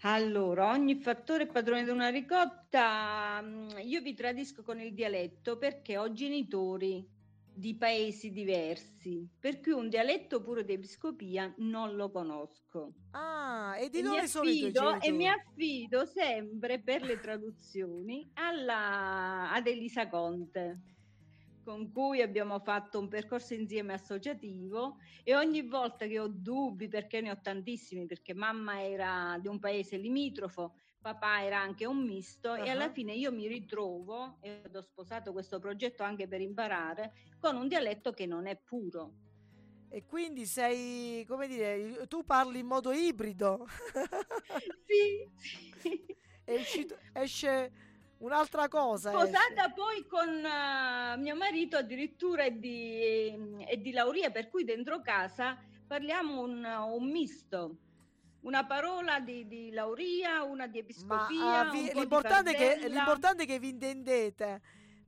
[0.02, 3.42] Allora, ogni fattore è padrone di una ricotta.
[3.44, 7.06] Mm, io vi tradisco con il dialetto perché ho genitori
[7.54, 12.94] di paesi diversi, per cui un dialetto pure di episcopia non lo conosco.
[13.12, 19.52] Ah, e di dove sono i tuoi E mi affido sempre per le traduzioni alla,
[19.52, 20.99] ad Elisa Conte
[21.70, 27.22] con cui abbiamo fatto un percorso insieme associativo e ogni volta che ho dubbi, perché
[27.22, 32.54] ne ho tantissimi, perché mamma era di un paese limitrofo, papà era anche un misto
[32.54, 32.64] uh-huh.
[32.64, 37.56] e alla fine io mi ritrovo, e ho sposato questo progetto anche per imparare, con
[37.56, 39.14] un dialetto che non è puro.
[39.90, 43.68] E quindi sei, come dire, tu parli in modo ibrido.
[44.88, 45.30] sì,
[45.78, 46.18] sì.
[46.46, 47.89] Esci, esce
[48.20, 49.10] un'altra cosa.
[49.10, 49.74] Sposata esce.
[49.76, 55.58] poi con uh, mio marito addirittura è di, è di Lauria, per cui dentro casa
[55.88, 57.78] parliamo un, un misto
[58.42, 61.40] una parola di, di, Lauria, una di Episcopia.
[61.40, 64.62] Ma, uh, vi, l'importante, che, l'importante, è che vi intendete.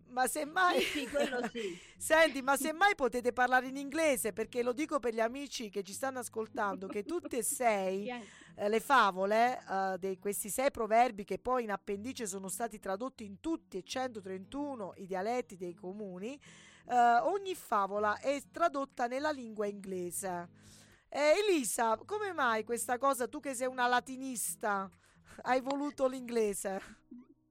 [0.07, 1.07] Ma semmai, sì, sì,
[1.51, 1.79] sì.
[1.97, 5.93] senti, ma semmai potete parlare in inglese perché lo dico per gli amici che ci
[5.93, 8.11] stanno ascoltando che tutte e sei
[8.55, 13.25] eh, le favole eh, di questi sei proverbi che poi in appendice sono stati tradotti
[13.25, 16.39] in tutti e 131 i dialetti dei comuni,
[16.87, 20.49] eh, ogni favola è tradotta nella lingua inglese.
[21.09, 24.89] Eh, Elisa, come mai questa cosa, tu che sei una latinista,
[25.43, 26.81] hai voluto l'inglese?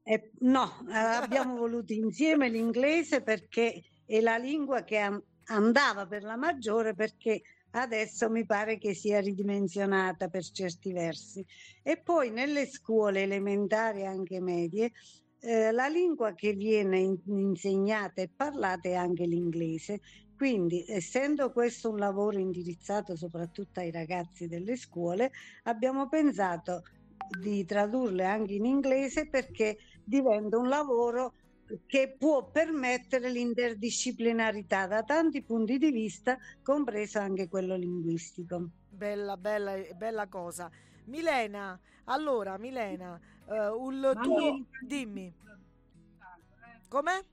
[0.02, 6.36] Eh, no, eh, abbiamo voluto insieme l'inglese perché è la lingua che andava per la
[6.36, 11.44] maggiore perché adesso mi pare che sia ridimensionata per certi versi.
[11.82, 14.92] E poi nelle scuole elementari e anche medie
[15.40, 20.00] eh, la lingua che viene in- insegnata e parlata è anche l'inglese
[20.40, 25.32] quindi, essendo questo un lavoro indirizzato soprattutto ai ragazzi delle scuole,
[25.64, 26.80] abbiamo pensato
[27.38, 31.34] di tradurle anche in inglese perché diventa un lavoro
[31.86, 38.68] che può permettere l'interdisciplinarità da tanti punti di vista, compreso anche quello linguistico.
[38.88, 40.70] Bella, bella, bella cosa.
[41.04, 44.66] Milena, allora Milena, uh, il tuo...
[44.86, 45.32] dimmi.
[46.88, 47.24] Com'è?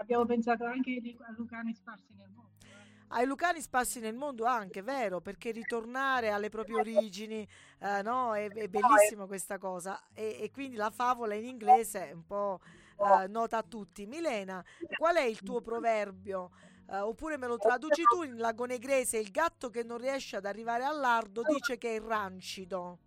[0.00, 2.50] abbiamo pensato anche a Lucani sparsi nel mondo.
[2.64, 3.06] Eh.
[3.08, 5.20] Ai Lucani sparsi nel mondo anche, vero?
[5.20, 7.46] Perché ritornare alle proprie origini,
[7.78, 8.34] eh, no?
[8.34, 10.00] È, è bellissima questa cosa.
[10.14, 12.60] E, e, quindi la favola in inglese è un po'
[13.00, 14.06] eh, nota a tutti.
[14.06, 14.64] Milena,
[14.96, 16.50] qual è il tuo proverbio?
[16.86, 20.82] Uh, oppure me lo traduci tu in lagonegrese, il gatto che non riesce ad arrivare
[20.82, 22.98] al lardo dice che è rancido.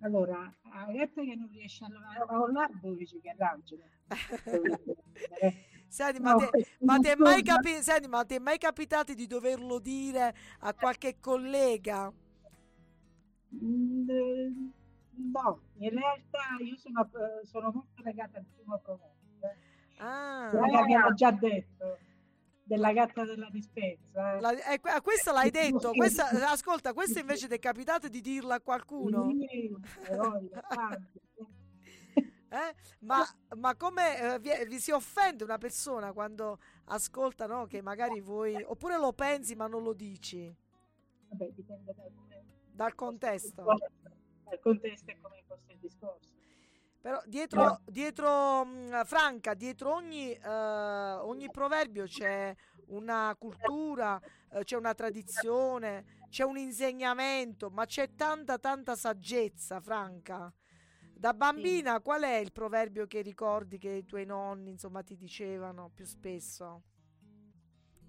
[0.00, 3.82] Allora, la gatto che non riesce a arrivare al lardo dice che è rancido.
[5.92, 9.12] Senti, ma, no, te, ma, ti è mai capi- senti, ma ti è mai capitato
[9.12, 12.10] di doverlo dire a qualche collega?
[13.62, 14.70] Mm,
[15.30, 17.08] no, in realtà io sono,
[17.42, 19.48] sono molto legata al primo proverbio.
[19.48, 19.56] Eh.
[19.98, 21.98] Ah, l'abbiamo già detto
[22.64, 24.36] della gatta della dispensa.
[24.36, 24.40] Eh.
[24.40, 28.60] La, eh, questa l'hai detto, questa, ascolta, questo invece ti è capitato di dirla a
[28.60, 29.28] qualcuno?
[32.52, 32.74] Eh?
[32.98, 33.24] Ma,
[33.56, 38.62] ma, come eh, vi, vi, si offende una persona quando ascolta no, che magari voi,
[38.62, 40.54] oppure lo pensi ma non lo dici?
[41.28, 42.10] Vabbè, dipende dal,
[42.72, 43.64] dal contesto.
[44.52, 46.28] Dal contesto e come fosse il discorso.
[47.00, 47.80] Però dietro, no.
[47.86, 52.54] dietro mh, Franca, dietro ogni, uh, ogni, proverbio c'è
[52.88, 60.52] una cultura, uh, c'è una tradizione, c'è un insegnamento, ma c'è tanta, tanta saggezza, Franca.
[61.14, 62.02] Da bambina, sì.
[62.02, 66.82] qual è il proverbio che ricordi che i tuoi nonni, insomma, ti dicevano più spesso?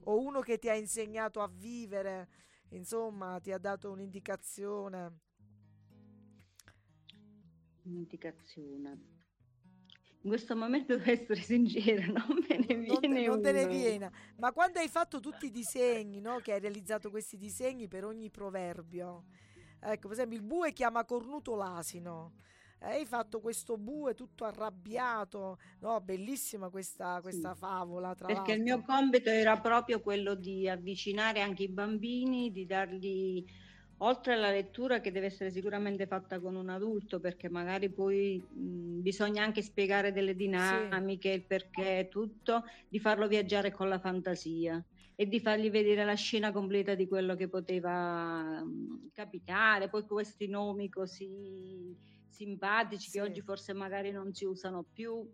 [0.03, 2.27] O uno che ti ha insegnato a vivere,
[2.71, 5.19] insomma, ti ha dato un'indicazione?
[7.83, 9.11] Un'indicazione.
[10.21, 14.11] In questo momento devo essere sincera, non me ne viene Non, non te ne viene.
[14.37, 16.37] Ma quando hai fatto tutti i disegni, no?
[16.37, 19.25] Che hai realizzato questi disegni per ogni proverbio.
[19.79, 22.35] Ecco, per esempio, il bue chiama cornuto l'asino
[22.83, 25.99] hai fatto questo bue tutto arrabbiato, no?
[26.01, 27.59] Bellissima questa, questa sì.
[27.59, 28.13] favola.
[28.13, 28.53] Perché l'altro.
[28.53, 33.43] il mio compito era proprio quello di avvicinare anche i bambini, di dargli
[34.03, 39.01] oltre alla lettura che deve essere sicuramente fatta con un adulto perché magari poi mh,
[39.01, 41.35] bisogna anche spiegare delle dinamiche, sì.
[41.35, 44.83] il perché, tutto, di farlo viaggiare con la fantasia
[45.15, 50.47] e di fargli vedere la scena completa di quello che poteva mh, capitare, poi questi
[50.47, 51.95] nomi così
[52.27, 53.11] simpatici sì.
[53.11, 55.25] che oggi forse magari non si usano più,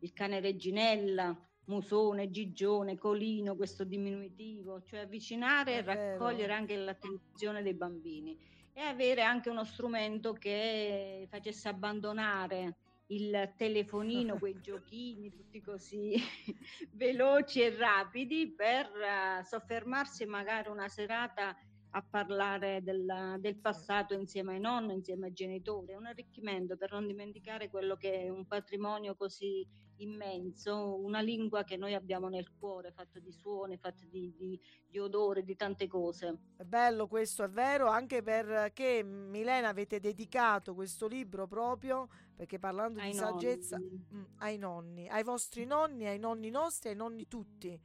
[0.00, 7.74] il cane reginella, musone, gigione, colino, questo diminutivo, cioè avvicinare e raccogliere anche l'attenzione dei
[7.74, 8.36] bambini.
[8.72, 12.76] e avere anche uno strumento che facesse abbandonare
[13.08, 16.14] il telefonino, quei giochini tutti così
[16.92, 21.56] veloci e rapidi per uh, soffermarsi magari una serata
[21.92, 26.92] a parlare del, del, passato insieme ai nonni, insieme ai genitori, è un arricchimento per
[26.92, 29.66] non dimenticare quello che è un patrimonio così
[29.98, 34.98] immenso, una lingua che noi abbiamo nel cuore, fatta di suoni, fatta di, di, di
[34.98, 36.38] odore, di tante cose.
[36.56, 43.00] È bello questo, è vero, anche perché Milena avete dedicato questo libro proprio, perché parlando
[43.00, 43.30] ai di nonni.
[43.30, 47.80] saggezza, mh, mm, ai nonni, ai vostri nonni, ai nonni nostri, ai nonni tutti.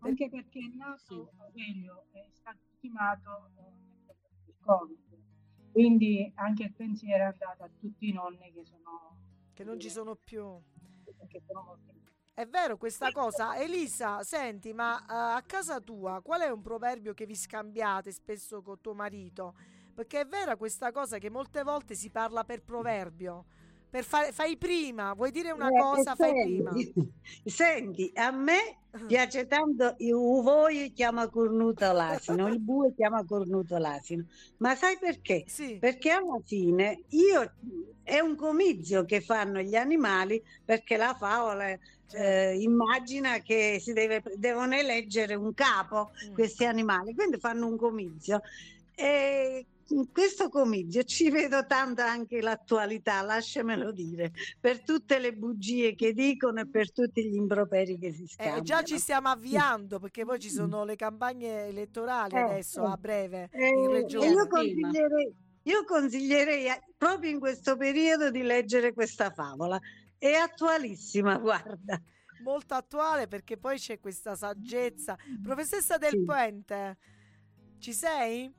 [0.00, 4.14] Anche perché il naso Aurelio è stato ultimato eh,
[4.46, 5.18] il Covid,
[5.72, 9.18] quindi anche il pensiero è andato a tutti i nonni che sono...
[9.54, 10.60] Che non ci sono più
[12.34, 13.56] è vero questa cosa.
[13.56, 18.60] Elisa, senti, ma uh, a casa tua qual è un proverbio che vi scambiate spesso
[18.60, 19.54] con tuo marito?
[19.94, 23.46] Perché è vera questa cosa che molte volte si parla per proverbio.
[23.94, 26.72] Per fare, fai prima, vuoi dire una eh, cosa, fai prima.
[27.46, 34.24] Senti, a me piace tanto il voi chiama cornuto l'asino, il bue chiama cornuto l'asino.
[34.56, 35.44] Ma sai perché?
[35.46, 35.76] Sì.
[35.78, 37.52] Perché alla fine io
[38.02, 42.16] è un comizio che fanno gli animali perché la favola certo.
[42.16, 46.34] eh, immagina che si deve, devono eleggere un capo mm.
[46.34, 48.40] questi animali, quindi fanno un comizio.
[48.96, 55.94] E in questo comizio ci vedo tanto anche l'attualità, lasciamelo dire, per tutte le bugie
[55.94, 58.60] che dicono e per tutti gli improperi che si scambiano.
[58.60, 62.90] Eh, già ci stiamo avviando perché poi ci sono le campagne elettorali eh, adesso eh.
[62.90, 64.26] a breve in eh, regione.
[64.26, 66.66] Io consiglierei, io consiglierei
[66.96, 69.78] proprio in questo periodo di leggere questa favola.
[70.16, 72.00] È attualissima, guarda.
[72.42, 75.16] Molto attuale perché poi c'è questa saggezza.
[75.42, 76.22] Professoressa Del sì.
[76.24, 76.98] Puente,
[77.78, 78.52] ci sei?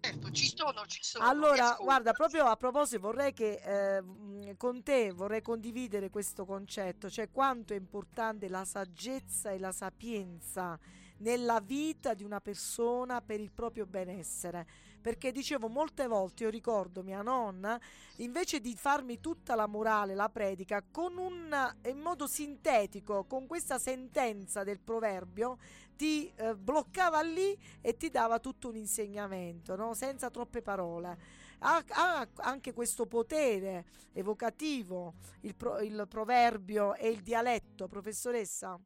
[0.00, 1.26] Certo, ci sono, ci sono.
[1.26, 7.30] Allora, guarda, proprio a proposito, vorrei che eh, con te vorrei condividere questo concetto, cioè
[7.30, 10.78] quanto è importante la saggezza e la sapienza
[11.18, 14.66] nella vita di una persona per il proprio benessere
[15.00, 17.80] perché dicevo molte volte, io ricordo mia nonna,
[18.16, 23.78] invece di farmi tutta la morale, la predica, con un, in modo sintetico, con questa
[23.78, 25.58] sentenza del proverbio,
[25.96, 29.94] ti eh, bloccava lì e ti dava tutto un insegnamento, no?
[29.94, 31.18] senza troppe parole.
[31.58, 38.80] Ha, ha, anche questo potere evocativo, il, pro, il proverbio e il dialetto, professoressa?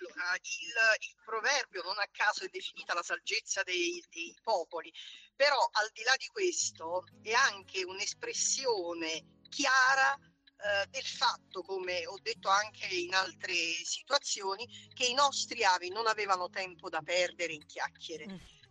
[0.00, 4.92] Allora, il, il, proverbio non a caso è definita la saggezza dei, dei, popoli,
[5.34, 12.18] però al di là di questo è anche un'espressione chiara eh, del fatto, come ho
[12.20, 17.66] detto anche in altre situazioni, che i nostri avi non avevano tempo da perdere in
[17.66, 18.26] chiacchiere.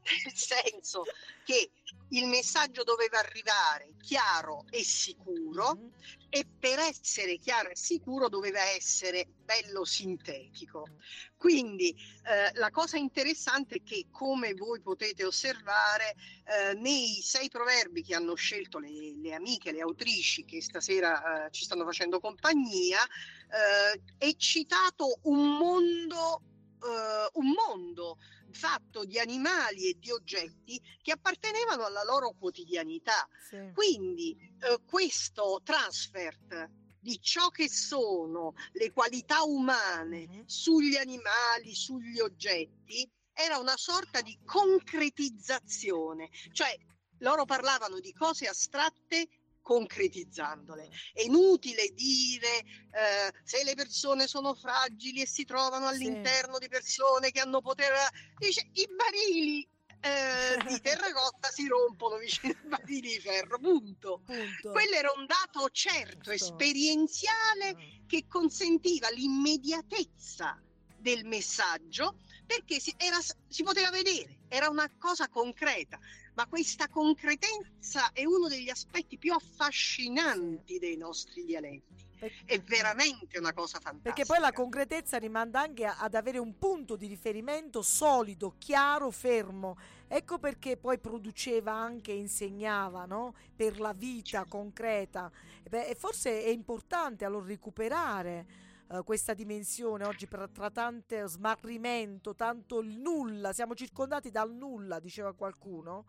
[0.23, 1.03] Nel senso
[1.43, 1.71] che
[2.09, 5.87] il messaggio doveva arrivare chiaro e sicuro mm-hmm.
[6.29, 10.87] e per essere chiaro e sicuro doveva essere bello sintetico.
[11.35, 11.89] Quindi
[12.25, 18.15] eh, la cosa interessante è che come voi potete osservare eh, nei sei proverbi che
[18.15, 24.01] hanno scelto le, le amiche, le autrici che stasera eh, ci stanno facendo compagnia, eh,
[24.17, 26.41] è citato un mondo,
[26.87, 28.17] eh, un mondo
[28.51, 33.27] fatto di animali e di oggetti che appartenevano alla loro quotidianità.
[33.49, 33.71] Sì.
[33.73, 36.69] Quindi eh, questo transfert
[36.99, 40.41] di ciò che sono le qualità umane mm-hmm.
[40.45, 46.75] sugli animali, sugli oggetti, era una sorta di concretizzazione, cioè
[47.19, 49.27] loro parlavano di cose astratte
[49.67, 50.89] concretizzandole.
[51.11, 56.59] È inutile dire eh, se le persone sono fragili e si trovano all'interno sì.
[56.61, 57.97] di persone che hanno potere,
[58.37, 59.67] dice i barili
[59.99, 64.21] eh, di terracotta si rompono vicino ai barili di ferro, punto.
[64.23, 64.71] punto.
[64.71, 67.75] Quello era un dato certo, esperienziale, ah.
[68.07, 70.57] che consentiva l'immediatezza
[70.97, 73.17] del messaggio perché si, era,
[73.49, 75.99] si poteva vedere, era una cosa concreta
[76.37, 82.05] ma questa concretezza è uno degli aspetti più affascinanti dei nostri dialetti.
[82.45, 84.13] È veramente una cosa fantastica.
[84.13, 89.77] Perché poi la concretezza rimanda anche ad avere un punto di riferimento solido, chiaro, fermo.
[90.07, 93.33] Ecco perché poi produceva anche, insegnava no?
[93.55, 95.31] per la vita concreta.
[95.63, 102.79] E forse è importante allora recuperare uh, questa dimensione oggi per, tra tanto smarrimento, tanto
[102.79, 106.05] il nulla, siamo circondati dal nulla, diceva qualcuno.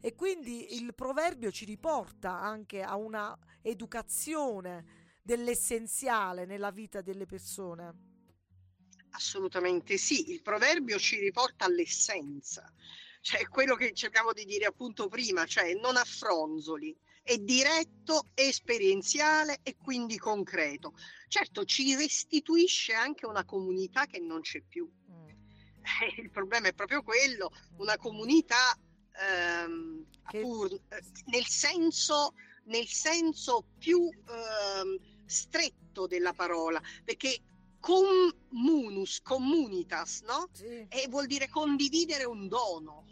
[0.00, 8.12] E quindi il proverbio ci riporta anche a una educazione dell'essenziale nella vita delle persone.
[9.10, 12.70] Assolutamente sì, il proverbio ci riporta all'essenza,
[13.20, 16.94] cioè quello che cercavo di dire appunto prima, cioè non affronzoli,
[17.24, 20.92] è diretto, esperienziale e quindi concreto.
[21.26, 24.86] Certo, ci restituisce anche una comunità che non c'è più.
[25.10, 25.28] Mm.
[25.28, 28.78] Eh, il problema è proprio quello, una comunità
[29.18, 30.40] ehm, che...
[30.40, 37.40] pur, eh, nel, senso, nel senso più ehm, stretto della parola, perché
[37.80, 40.50] comunus, communitas, no?
[40.52, 40.86] Sì.
[40.90, 43.06] E vuol dire condividere un dono.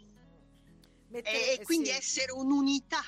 [1.07, 1.95] Mette, e quindi sì.
[1.95, 3.03] essere un'unità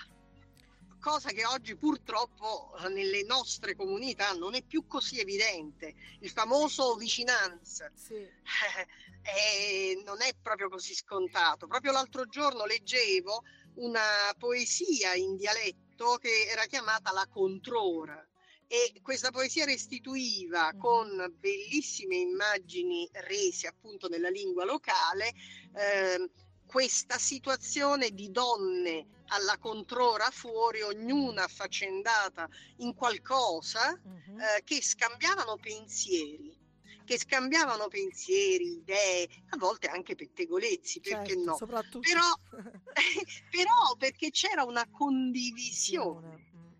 [1.06, 5.93] cosa che oggi purtroppo nelle nostre comunità non è più così evidente.
[6.22, 8.16] Il famoso vicinanza sì.
[9.22, 11.68] eh, non è proprio così scontato.
[11.68, 13.43] Proprio l'altro giorno leggevo
[13.76, 18.28] una poesia in dialetto che era chiamata La Controra
[18.66, 20.80] e questa poesia restituiva mm.
[20.80, 25.36] con bellissime immagini rese appunto nella lingua locale
[25.76, 26.30] eh,
[26.76, 32.50] questa situazione di donne alla controra fuori, ognuna affaccendata
[32.80, 34.38] in qualcosa, uh-huh.
[34.38, 36.64] eh, che scambiavano pensieri
[37.06, 42.00] che scambiavano pensieri, idee, a volte anche pettegolezzi, perché certo, no?
[42.00, 42.34] Però,
[43.52, 46.50] però, perché c'era una condivisione.
[46.56, 46.72] Mm.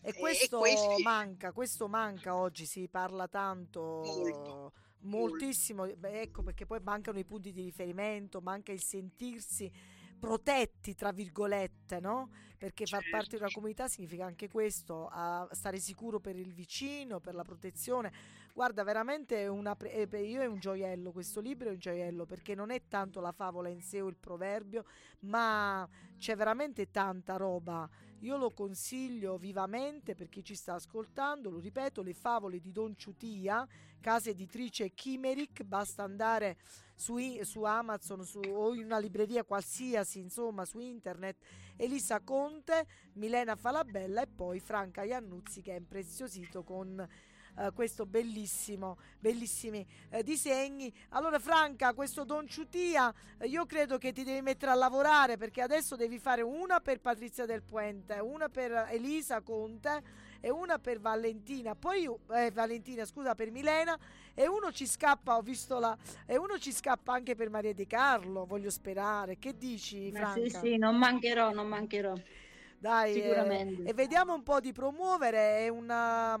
[0.00, 4.00] E questo, e questo manca, questo manca oggi, si parla tanto.
[4.02, 4.72] Molto
[5.04, 9.70] moltissimo, ecco perché poi mancano i punti di riferimento, manca il sentirsi
[10.24, 12.30] protetti, tra virgolette, no?
[12.56, 15.10] Perché far parte di una comunità significa anche questo,
[15.50, 18.10] stare sicuro per il vicino, per la protezione.
[18.54, 22.54] Guarda, veramente una pre- eh, io è un gioiello, questo libro è un gioiello perché
[22.54, 24.84] non è tanto la favola in sé o il proverbio,
[25.20, 27.86] ma c'è veramente tanta roba.
[28.20, 32.96] Io lo consiglio vivamente per chi ci sta ascoltando, lo ripeto, le favole di Don
[32.96, 33.66] Ciutia,
[34.00, 36.56] casa editrice Chimeric, basta andare
[36.94, 41.36] su, su Amazon su, o in una libreria qualsiasi, insomma, su internet.
[41.76, 47.06] Elisa Conte, Milena Falabella e poi Franca Iannuzzi che è impreziosito con
[47.56, 50.92] eh, questo bellissimo, bellissimi eh, disegni.
[51.10, 55.62] Allora Franca, questo Don Ciutia, eh, io credo che ti devi mettere a lavorare perché
[55.62, 60.02] adesso devi fare una per Patrizia del Puente, una per Elisa Conte
[60.44, 63.98] e una per Valentina, poi eh, Valentina, scusa, per Milena
[64.34, 67.86] e uno ci scappa, ho visto la e uno ci scappa anche per Maria De
[67.86, 69.38] Carlo, voglio sperare.
[69.38, 70.42] Che dici, Franca?
[70.42, 72.12] sì, sì, non mancherò, non mancherò.
[72.78, 73.84] Dai, eh, Sicuramente.
[73.84, 76.38] Eh, e vediamo un po' di promuovere è una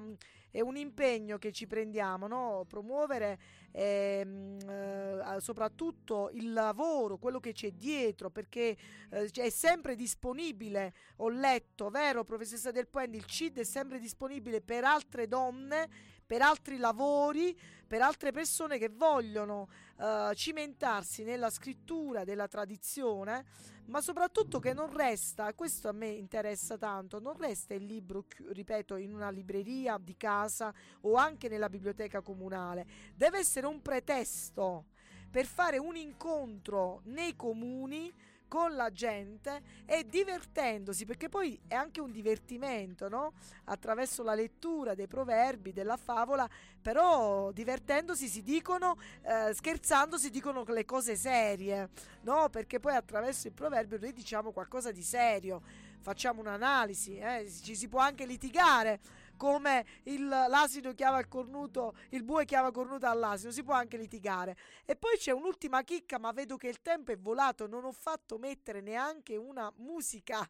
[0.50, 2.64] è un impegno che ci prendiamo, no?
[2.68, 3.38] promuovere
[3.76, 8.76] ehm, eh, soprattutto il lavoro, quello che c'è dietro, perché
[9.10, 14.60] eh, è sempre disponibile, ho letto, vero professoressa Del Puente, il CID è sempre disponibile
[14.60, 15.88] per altre donne,
[16.24, 19.68] per altri lavori, per altre persone che vogliono
[19.98, 23.44] eh, cimentarsi nella scrittura della tradizione
[23.86, 28.96] ma soprattutto che non resta, questo a me interessa tanto, non resta il libro, ripeto,
[28.96, 30.72] in una libreria di casa
[31.02, 34.86] o anche nella biblioteca comunale, deve essere un pretesto
[35.30, 38.12] per fare un incontro nei comuni
[38.54, 43.32] con la gente e divertendosi, perché poi è anche un divertimento, no?
[43.64, 46.48] Attraverso la lettura dei proverbi, della favola,
[46.80, 51.88] però divertendosi si dicono, eh, scherzando si dicono le cose serie,
[52.20, 52.48] no?
[52.48, 55.60] Perché poi attraverso il proverbio noi diciamo qualcosa di serio,
[55.98, 57.50] facciamo un'analisi, eh?
[57.60, 59.00] ci si può anche litigare
[59.36, 64.56] come il, l'asino chiama il cornuto, il bue chiama cornuto all'asino, si può anche litigare.
[64.84, 68.38] E poi c'è un'ultima chicca, ma vedo che il tempo è volato, non ho fatto
[68.38, 70.46] mettere neanche una musica,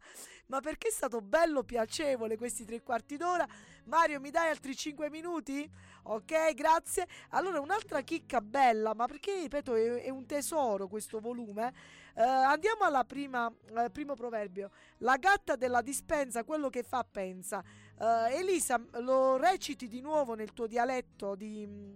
[0.46, 3.46] ma perché è stato bello, piacevole questi tre quarti d'ora.
[3.84, 5.70] Mario, mi dai altri cinque minuti?
[6.04, 7.06] Ok, grazie.
[7.30, 11.72] Allora, un'altra chicca bella, ma perché, ripeto, è, è un tesoro questo volume.
[12.14, 14.70] Uh, andiamo al uh, primo proverbio.
[14.98, 17.62] La gatta della dispensa, quello che fa pensa.
[17.96, 21.94] Uh, Elisa, lo reciti di nuovo nel tuo dialetto di um,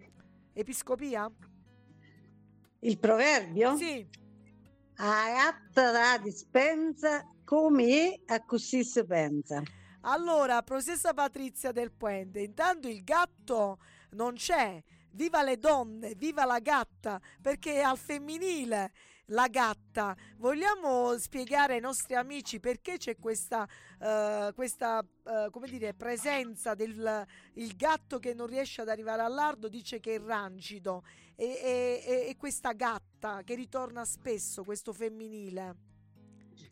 [0.52, 1.30] episcopia?
[2.80, 3.76] Il proverbio?
[3.76, 4.06] Sì.
[4.96, 9.62] La gatta della dispensa come è, a così si pensa.
[10.02, 13.78] Allora, professoressa Patrizia del Puente, intanto il gatto
[14.10, 14.82] non c'è.
[15.10, 18.92] Viva le donne, viva la gatta, perché è al femminile
[19.28, 20.16] la gatta.
[20.36, 23.68] Vogliamo spiegare ai nostri amici perché c'è questa,
[24.00, 27.26] uh, questa uh, come dire, presenza del
[27.74, 31.04] gatto che non riesce ad arrivare al lardo, dice che è rancido,
[31.34, 35.86] e, e, e questa gatta che ritorna spesso, questo femminile.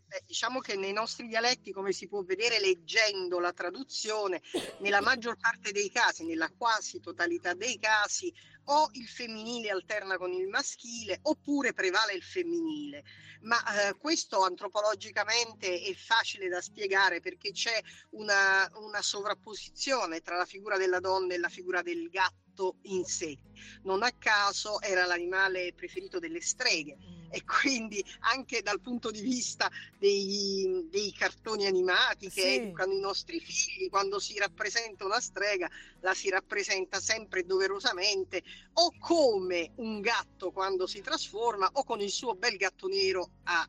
[0.09, 4.41] Eh, diciamo che nei nostri dialetti, come si può vedere leggendo la traduzione,
[4.79, 8.33] nella maggior parte dei casi, nella quasi totalità dei casi,
[8.69, 13.03] o il femminile alterna con il maschile oppure prevale il femminile.
[13.41, 17.79] Ma eh, questo antropologicamente è facile da spiegare perché c'è
[18.11, 22.46] una, una sovrapposizione tra la figura della donna e la figura del gatto
[22.83, 23.37] in sé.
[23.83, 26.95] Non a caso era l'animale preferito delle streghe
[27.29, 32.47] e quindi anche dal punto di vista dei, dei cartoni animati che Sì.
[32.55, 35.69] educano i nostri figli, quando si rappresenta una strega
[36.01, 38.43] la si rappresenta sempre doverosamente
[38.73, 43.67] o come un gatto quando si trasforma o con il suo bel gatto nero a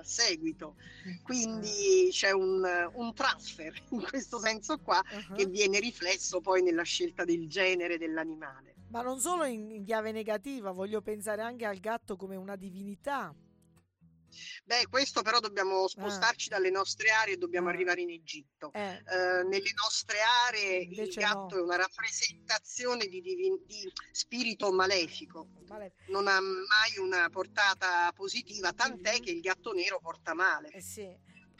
[0.00, 0.76] eh, seguito.
[1.22, 2.62] Quindi c'è un,
[2.92, 5.34] un transfer in questo senso qua Uh-huh.
[5.34, 8.29] che viene riflesso poi nella scelta del genere dell'animale.
[8.88, 13.34] Ma non solo in, in chiave negativa, voglio pensare anche al gatto come una divinità.
[14.64, 17.72] Beh, questo però dobbiamo spostarci dalle nostre aree e dobbiamo Ah.
[17.72, 18.70] arrivare in Egitto.
[18.72, 21.60] Eh, Eh, nelle nostre aree il Invece gatto no.
[21.60, 28.72] è una rappresentazione di, divin- di spirito malefico, male- non ha mai una portata positiva,
[28.72, 29.20] tant'è Mhm.
[29.20, 30.68] che il gatto nero porta male.
[30.70, 31.08] eh sì.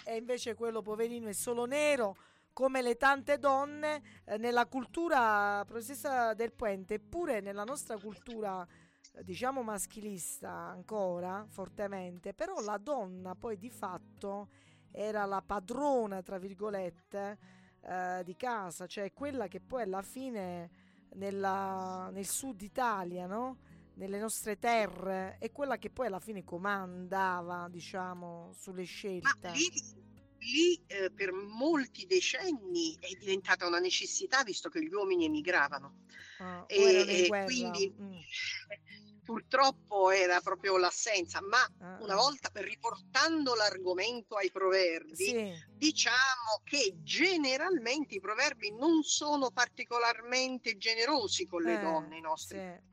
[0.05, 2.17] E invece quello poverino è solo nero,
[2.61, 8.67] come le tante donne eh, nella cultura professoressa del Puente, eppure nella nostra cultura
[9.15, 14.51] eh, diciamo maschilista ancora fortemente, però la donna poi di fatto
[14.91, 17.39] era la padrona, tra virgolette,
[17.81, 20.71] eh, di casa, cioè quella che poi alla fine
[21.15, 23.57] nella- nel sud Italia, no?
[23.95, 29.51] nelle nostre terre, è quella che poi alla fine comandava, diciamo, sulle Ma scelte.
[29.53, 30.10] lì,
[30.41, 36.05] lì, eh, per molti decenni è diventata una necessità visto che gli uomini emigravano.
[36.39, 38.13] Ah, E, e quindi mm,
[39.23, 42.17] purtroppo era proprio l'assenza, ma ah, una ah.
[42.17, 51.47] volta riportando l'argomento ai proverbi, Sì, diciamo che generalmente i proverbi non sono particolarmente generosi
[51.47, 52.90] con le eh, donne, i nostri sì.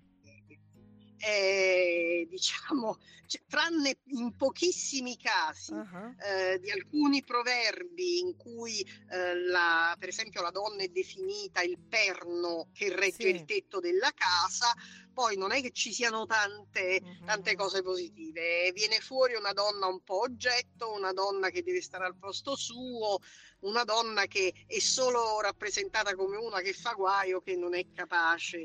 [1.20, 9.36] Eh, diciamo, cioè, tranne in pochissimi casi ah, eh, di alcuni proverbi in cui eh,
[9.36, 13.28] la, per esempio la donna è definita il perno che regge Sì.
[13.30, 14.74] il tetto della casa,
[15.14, 17.26] poi non è che ci siano tante, mhm.
[17.26, 22.06] tante cose positive, viene fuori una donna un po' oggetto, una donna che deve stare
[22.06, 23.20] al posto suo,
[23.60, 28.58] una donna che è solo rappresentata come una che fa guaio, che non è capace.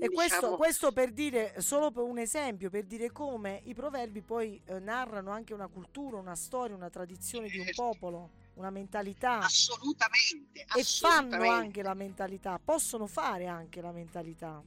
[0.00, 4.20] E questo, diciamo, questo per dire, solo per un esempio, per dire come i proverbi
[4.22, 7.82] poi eh, narrano anche una cultura, una storia, una tradizione di un Certo.
[7.82, 9.38] popolo, una mentalità.
[9.38, 11.48] assolutamente, E fanno assolutamente.
[11.48, 14.62] anche la mentalità, possono fare anche la mentalità.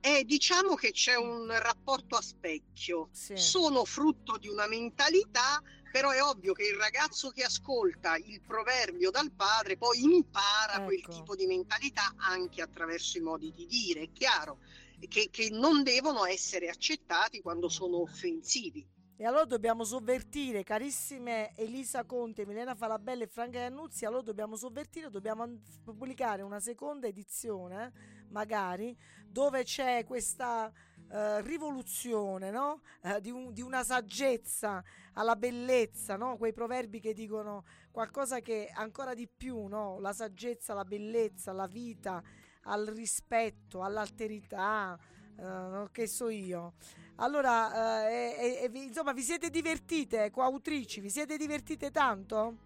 [0.00, 3.08] Eh, diciamo che c'è un rapporto a specchio.
[3.10, 3.36] Sì.
[3.36, 5.60] Sono frutto di una mentalità,
[5.90, 10.98] però è ovvio che il ragazzo che ascolta il proverbio dal padre poi impara quel
[10.98, 11.12] Ecco.
[11.12, 14.58] tipo di mentalità anche attraverso i modi di dire, è chiaro,
[15.08, 18.86] che, che non devono essere accettati quando sono offensivi.
[19.20, 25.10] E allora dobbiamo sovvertire, carissime Elisa Conte, Milena Falabella e Franca Iannuzzi, allora dobbiamo sovvertire,
[25.10, 25.44] dobbiamo
[25.82, 30.72] pubblicare una seconda edizione, magari, dove c'è questa
[31.10, 32.80] eh, rivoluzione, no?
[33.02, 34.82] Eh, di, un- di una saggezza
[35.14, 36.36] alla bellezza, no?
[36.36, 39.98] Quei proverbi che dicono qualcosa che ancora di più, no?
[40.00, 42.22] La saggezza, la bellezza, la vita,
[42.62, 44.98] al rispetto, all'alterità,
[45.36, 46.74] eh, che so io.
[47.16, 51.00] Allora, eh, insomma, vi siete divertite, coautrici?
[51.00, 52.56] Vi siete divertite tanto?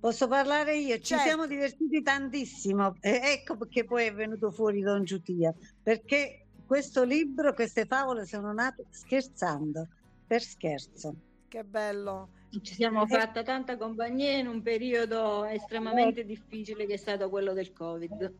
[0.00, 0.98] Posso parlare io?
[1.00, 1.24] Ci Certo.
[1.24, 2.94] siamo divertiti tantissimo.
[3.00, 5.52] E ecco perché poi è venuto fuori Don Giutia.
[5.82, 9.88] Perché questo libro, queste favole sono nate scherzando,
[10.26, 11.14] per scherzo.
[11.48, 12.28] Che bello.
[12.62, 13.06] Ci siamo Eh.
[13.08, 18.34] fatta tanta compagnia in un periodo estremamente difficile che è stato quello del Covid.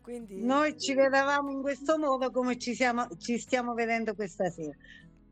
[0.00, 4.72] Quindi, Noi ci vedevamo in questo modo come ci, siamo, ci stiamo vedendo questa sera.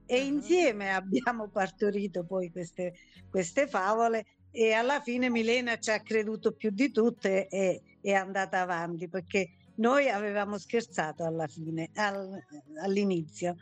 [0.06, 0.22] E Ah.
[0.22, 2.92] insieme abbiamo partorito poi queste,
[3.30, 8.60] queste favole e alla fine Milena ci ha creduto più di tutte e è andata
[8.60, 9.48] avanti perché
[9.80, 12.42] noi avevamo scherzato alla fine, al-
[12.82, 13.56] all'inizio.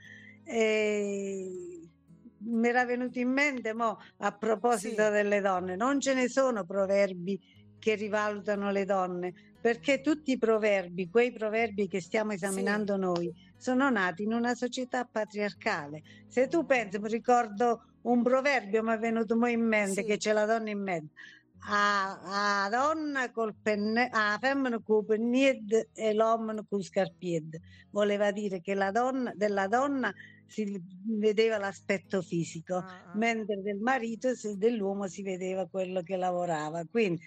[0.45, 1.89] E
[2.41, 5.11] mi era venuto in mente mo, a proposito Sì.
[5.11, 7.39] delle donne, non ce ne sono proverbi
[7.79, 13.89] che rivalutano le donne, perché tutti i proverbi, quei proverbi che stiamo esaminando noi, sono
[13.91, 16.03] nati in una società patriarcale.
[16.27, 20.05] Se tu pensi, mi ricordo un proverbio, mi è venuto mo in mente Sì.
[20.05, 21.13] che c'è la donna in mezzo.
[21.61, 27.59] A, a donna col penne, ah, femmina con pennied e l'uomo con scarpied.
[27.91, 30.13] Voleva dire che la donna, della donna
[30.47, 33.11] si vedeva l'aspetto fisico, Ah, ah.
[33.17, 36.85] mentre del marito, se dell'uomo si vedeva quello che lavorava.
[36.91, 37.21] Quindi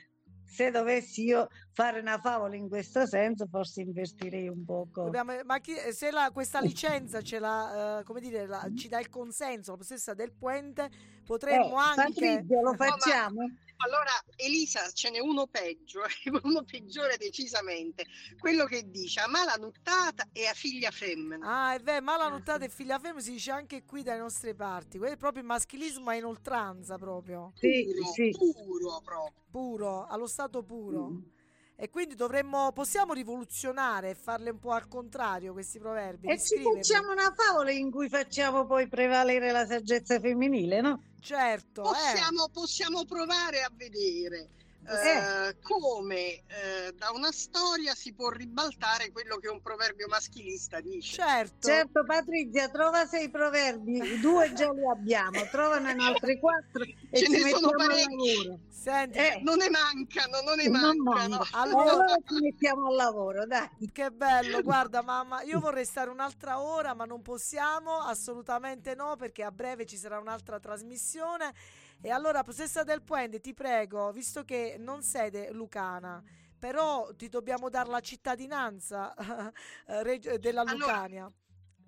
[0.43, 5.03] se dovessi io fare una favola in questo senso, forse investirei un poco.
[5.03, 8.99] Dobbiamo- ma chi- se la- questa licenza ce la, eh, come dire, la- ci dà
[8.99, 10.89] il consenso, la possessa del puente,
[11.25, 12.03] potremmo Eh, anche...
[12.03, 13.41] Patrizia, lo ma- facciamo?
[13.83, 16.01] Allora, Elisa, ce n'è uno peggio,
[16.43, 18.05] uno peggiore decisamente,
[18.39, 21.39] quello che dice a mala nuttata e a figlia femmina.
[21.69, 24.53] Ah, è vero, ma la nottata e figlia femmina si dice anche qui dalle nostre
[24.53, 24.97] parti.
[24.97, 28.29] Quello è proprio il maschilismo a inoltranza, proprio, Sì, puro, sì.
[28.31, 29.33] puro proprio.
[29.49, 31.09] puro, allo stato puro.
[31.09, 31.19] Mm.
[31.81, 36.61] E quindi dovremmo, possiamo rivoluzionare e farle un po' al contrario questi proverbi, E ci
[36.61, 41.01] facciamo una favola in cui facciamo poi prevalere la saggezza femminile, no?
[41.19, 41.85] Certo, eh.
[41.85, 44.49] Possiamo, possiamo provare a vedere
[44.87, 51.15] eh, come eh, da una storia si può ribaltare quello che un proverbio maschilista dice.
[51.21, 51.67] certo.
[51.67, 57.31] Certo, Patrizia, trova sei proverbi, due già li abbiamo, trovane altri quattro e Ce ci
[57.31, 58.35] ne sono mettiamo al parecchi.
[58.43, 58.59] lavoro.
[58.69, 61.37] Senti, Eh, Non ne mancano, non ne non mancano.
[61.37, 61.57] manca.
[61.59, 63.69] Allora- Allora ci mettiamo al lavoro, dai.
[63.91, 69.43] Che bello, guarda mamma, io vorrei stare un'altra ora, ma non possiamo, assolutamente no, perché
[69.43, 71.53] a breve ci sarà un'altra trasmissione.
[72.01, 76.21] E allora, possessa del Puente, ti prego, visto che non sei de- lucana,
[76.57, 79.13] però ti dobbiamo dare la cittadinanza
[79.87, 81.31] eh, della Allora, Lucania.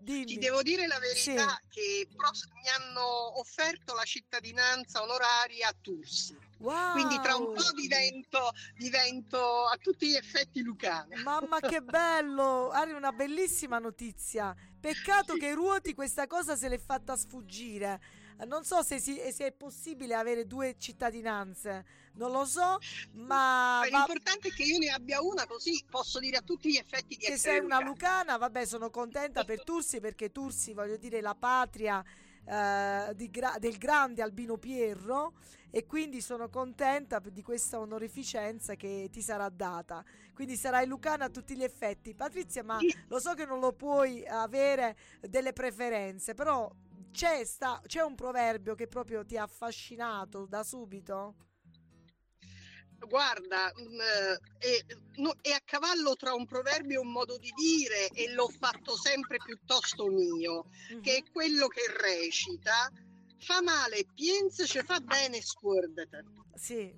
[0.04, 0.26] Dimmi.
[0.26, 1.68] Ti devo dire la verità Sì.
[1.70, 6.38] che mi hanno offerto la cittadinanza onoraria a Tursi.
[6.58, 6.92] Wow!
[6.92, 11.22] Quindi tra un po' divento, divento a tutti gli effetti lucana.
[11.24, 12.70] Mamma che bello!
[12.72, 14.54] Ari, una bellissima notizia.
[14.80, 18.02] Peccato che Ruoti questa cosa se l'è fatta sfuggire.
[18.48, 22.78] Non so se, si- se è possibile avere due cittadinanze, non lo so,
[23.14, 26.70] ma Ma va- L'importante è che io ne abbia una così posso dire a tutti
[26.72, 28.38] gli effetti di che essere sei una lucana.
[28.38, 32.04] vabbè, sono contenta per Tursi perché Tursi, voglio dire, la patria
[32.46, 35.34] eh, gra- del grande Albino Pierro
[35.70, 40.04] e quindi sono contenta di questa onorificenza che ti sarà data.
[40.34, 42.14] Quindi sarai lucana a tutti gli effetti.
[42.14, 42.78] Patrizia, ma
[43.08, 46.70] lo so che non lo puoi avere delle preferenze, però
[47.14, 51.36] c'è, sta- c'è un proverbio che proprio ti ha affascinato da subito?
[53.08, 54.86] Guarda, mm, eh, è,
[55.18, 58.98] no, è a cavallo tra un proverbio e un modo di dire e l'ho fatto
[58.98, 60.66] sempre piuttosto mio,
[61.02, 62.90] che è quello che recita
[63.40, 66.24] fa male, piensa, ci fa bene, scordate.
[66.56, 66.94] Sì,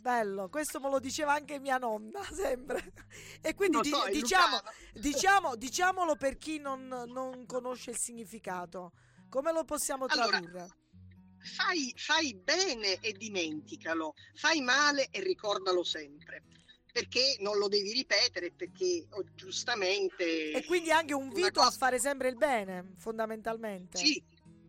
[0.00, 2.92] bello, questo me lo diceva anche mia nonna sempre.
[3.40, 4.60] E quindi di- so, diciamo,
[4.92, 8.92] diciamo, diciamolo per chi non, non conosce il significato.
[9.28, 10.66] Come lo possiamo Allora, tradurre?
[11.54, 16.42] Fai, fai bene e dimenticalo, fai male e ricordalo sempre.
[16.92, 20.52] Perché non lo devi ripetere, perché oh, giustamente...
[20.52, 23.98] E quindi anche un vito a cosa- fare sempre il bene, fondamentalmente.
[23.98, 24.22] Sì,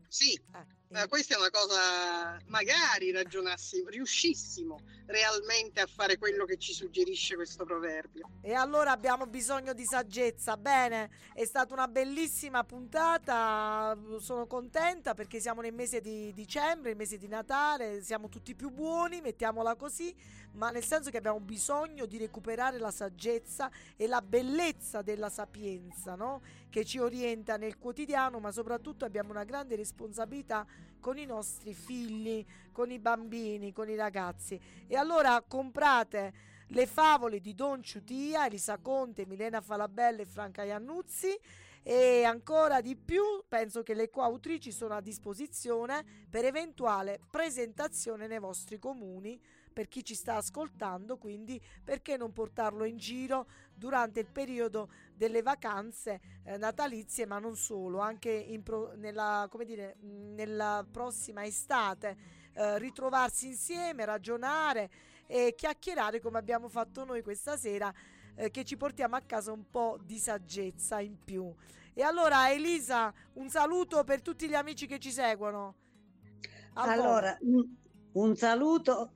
[0.10, 6.58] sì, Eh, Eh, questa è una cosa, magari ragionassimo, riuscissimo realmente a fare quello che
[6.58, 8.30] ci suggerisce questo proverbio.
[8.42, 10.56] E allora abbiamo bisogno di saggezza.
[10.56, 13.98] Bene, è stata una bellissima puntata.
[14.20, 18.02] Sono contenta perché siamo nel mese di dicembre, il mese di Natale.
[18.02, 20.16] Siamo tutti più buoni, mettiamola così.
[20.58, 26.16] Ma nel senso che abbiamo bisogno di recuperare la saggezza e la bellezza della sapienza,
[26.16, 26.42] no?
[26.70, 30.66] Che ci orienta nel quotidiano, ma soprattutto abbiamo una grande responsabilità
[31.00, 34.60] con i nostri figli, con i bambini, con i ragazzi.
[34.88, 36.34] E allora comprate
[36.70, 41.40] le favole di Don Ciutia, Elisa Conte, Milena Falabella e Franca Iannuzzi
[41.84, 48.40] e ancora di più penso che le coautrici sono a disposizione per eventuale presentazione nei
[48.40, 49.40] vostri comuni
[49.78, 55.44] per chi ci sta ascoltando quindi perché non portarlo in giro durante il periodo delle
[55.44, 62.18] vacanze eh, natalizie ma non solo anche pro- nella, dire, nella prossima estate
[62.54, 64.90] eh, ritrovarsi insieme ragionare
[65.28, 67.94] e chiacchierare come abbiamo fatto noi questa sera
[68.34, 71.54] eh, che ci portiamo a casa un po' di saggezza in più.
[71.94, 75.76] E allora Elisa, un saluto per tutti gli amici che ci seguono.
[76.74, 76.94] A voi.
[76.94, 77.76] Allora, un-
[78.14, 79.12] un saluto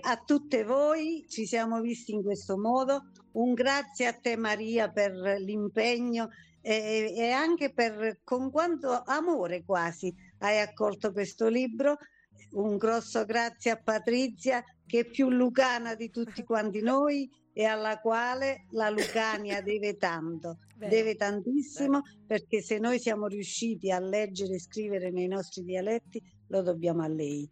[0.00, 3.10] a tutte voi, ci siamo visti in questo modo.
[3.32, 6.28] Un grazie a te Maria per l'impegno
[6.60, 11.96] e, e anche per con quanto amore quasi hai accolto questo libro.
[12.52, 17.98] Un grosso grazie a Patrizia che è più lucana di tutti quanti noi e alla
[17.98, 20.90] quale la Lucania deve tanto, Vero.
[20.90, 26.62] deve tantissimo perché se noi siamo riusciti a leggere e scrivere nei nostri dialetti lo
[26.62, 27.48] dobbiamo a lei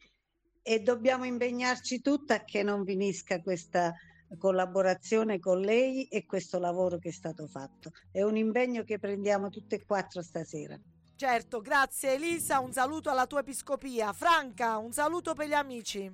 [0.68, 3.94] e dobbiamo impegnarci tutti a che non finisca questa
[4.36, 7.92] collaborazione con lei e questo lavoro che è stato fatto.
[8.10, 10.76] È un impegno che prendiamo tutte e quattro stasera.
[11.14, 14.12] Certo, grazie Elisa, un saluto alla tua episcopia.
[14.12, 16.12] Franca, un saluto per gli amici.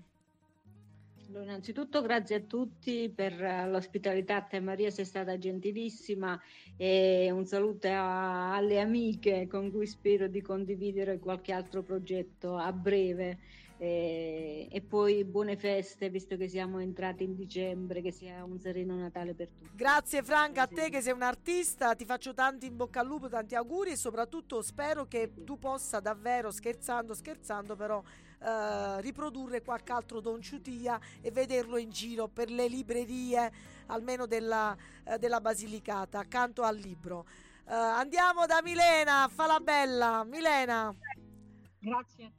[1.29, 6.39] Allora, innanzitutto grazie a tutti per eh, l'ospitalità, a te Maria sei stata gentilissima
[6.77, 12.71] e un saluto a- alle amiche con cui spero di condividere qualche altro progetto a
[12.71, 13.39] breve
[13.83, 18.95] e, e poi buone feste visto che siamo entrati in dicembre, che sia un sereno
[18.95, 19.71] Natale per tutti.
[19.75, 23.29] Grazie Franca, a te che sei un artista, ti faccio tanti in bocca al lupo,
[23.29, 28.01] tanti auguri e soprattutto spero che tu possa davvero, scherzando, scherzando però,
[28.41, 33.51] eh, riprodurre qualche altro Don Ciutia e vederlo in giro per le librerie,
[33.87, 37.27] almeno della, eh, della Basilicata, accanto al libro.
[37.67, 40.23] Eh, andiamo da Milena, fa la bella.
[40.23, 40.95] Milena.
[41.81, 42.33] Grazie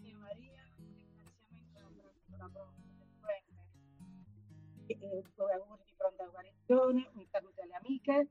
[4.99, 8.27] e poi auguri di pronta guarigione, un saluto alle amiche,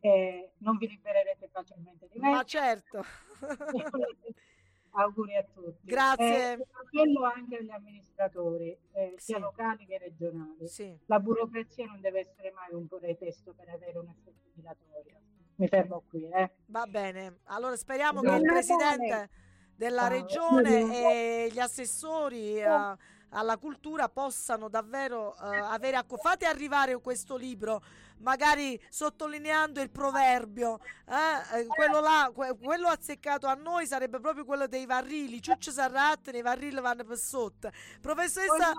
[0.00, 2.30] eh, non vi libererete facilmente di me.
[2.30, 3.04] Ma certo.
[4.92, 5.86] auguri a tutti.
[5.86, 6.52] Grazie.
[6.52, 9.40] Eh, appello anche agli amministratori, eh, sia Sì.
[9.40, 10.66] locali che regionali.
[10.66, 10.98] Sì.
[11.06, 15.18] La burocrazia non deve essere mai un pretesto per avere un effetto dilatorio.
[15.56, 16.28] Mi fermo qui.
[16.28, 16.50] Eh.
[16.66, 19.30] Va bene, allora speriamo Buon che il presidente
[19.76, 22.96] della regione e gli assessori eh,
[23.30, 27.82] alla cultura possano davvero eh, avere a fate arrivare questo libro
[28.18, 34.44] magari sottolineando il proverbio eh, eh, quello là que- quello azzeccato a noi sarebbe proprio
[34.44, 37.70] quello dei varrili ciuccio sarratte nei varrili vanno per sotto
[38.00, 38.72] professoressa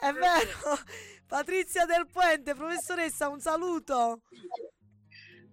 [0.00, 0.50] è vero.
[1.26, 4.22] Patrizia del Puente professoressa un saluto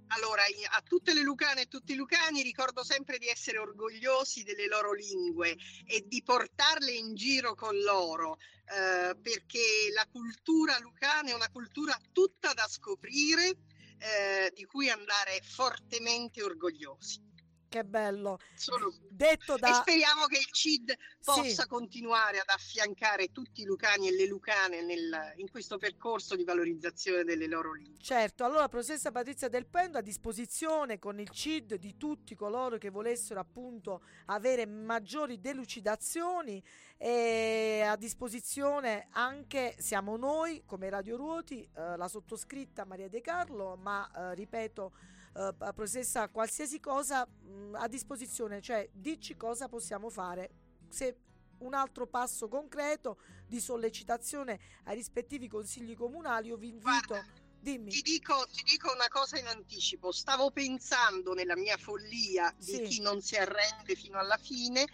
[0.08, 4.68] Allora, a tutte le lucane e tutti i lucani ricordo sempre di essere orgogliosi delle
[4.68, 11.34] loro lingue e di portarle in giro con loro, eh, perché la cultura lucana è
[11.34, 13.58] una cultura tutta da scoprire,
[13.98, 17.33] eh, di cui andare fortemente orgogliosi.
[17.74, 21.68] Che bello Solo- detto E da speriamo che il CID possa Sì.
[21.68, 27.24] continuare ad affiancare tutti i lucani e le lucane nel- in questo percorso di valorizzazione
[27.24, 28.00] delle loro lingue.
[28.00, 32.92] Certo, allora professoressa Patrizia Del Pendo a disposizione con il CID di tutti coloro che
[32.92, 36.64] volessero appunto avere maggiori delucidazioni
[36.98, 43.76] e a disposizione anche siamo noi come Radio Ruoti, eh, la sottoscritta Maria De Carlo,
[43.78, 44.92] ma eh, ripeto
[45.36, 50.50] eh, professoressa qualsiasi cosa mh, a disposizione, cioè dici cosa possiamo fare.
[50.90, 51.18] Se
[51.60, 53.18] un altro passo concreto
[53.48, 56.90] di sollecitazione ai rispettivi consigli comunali, io vi invito.
[57.08, 57.26] Guarda,
[57.64, 57.90] Dimmi.
[57.92, 62.82] Ti dico, ti dico una cosa in anticipo, stavo pensando nella mia follia di Sì.
[62.82, 64.86] chi non si arrende fino alla fine,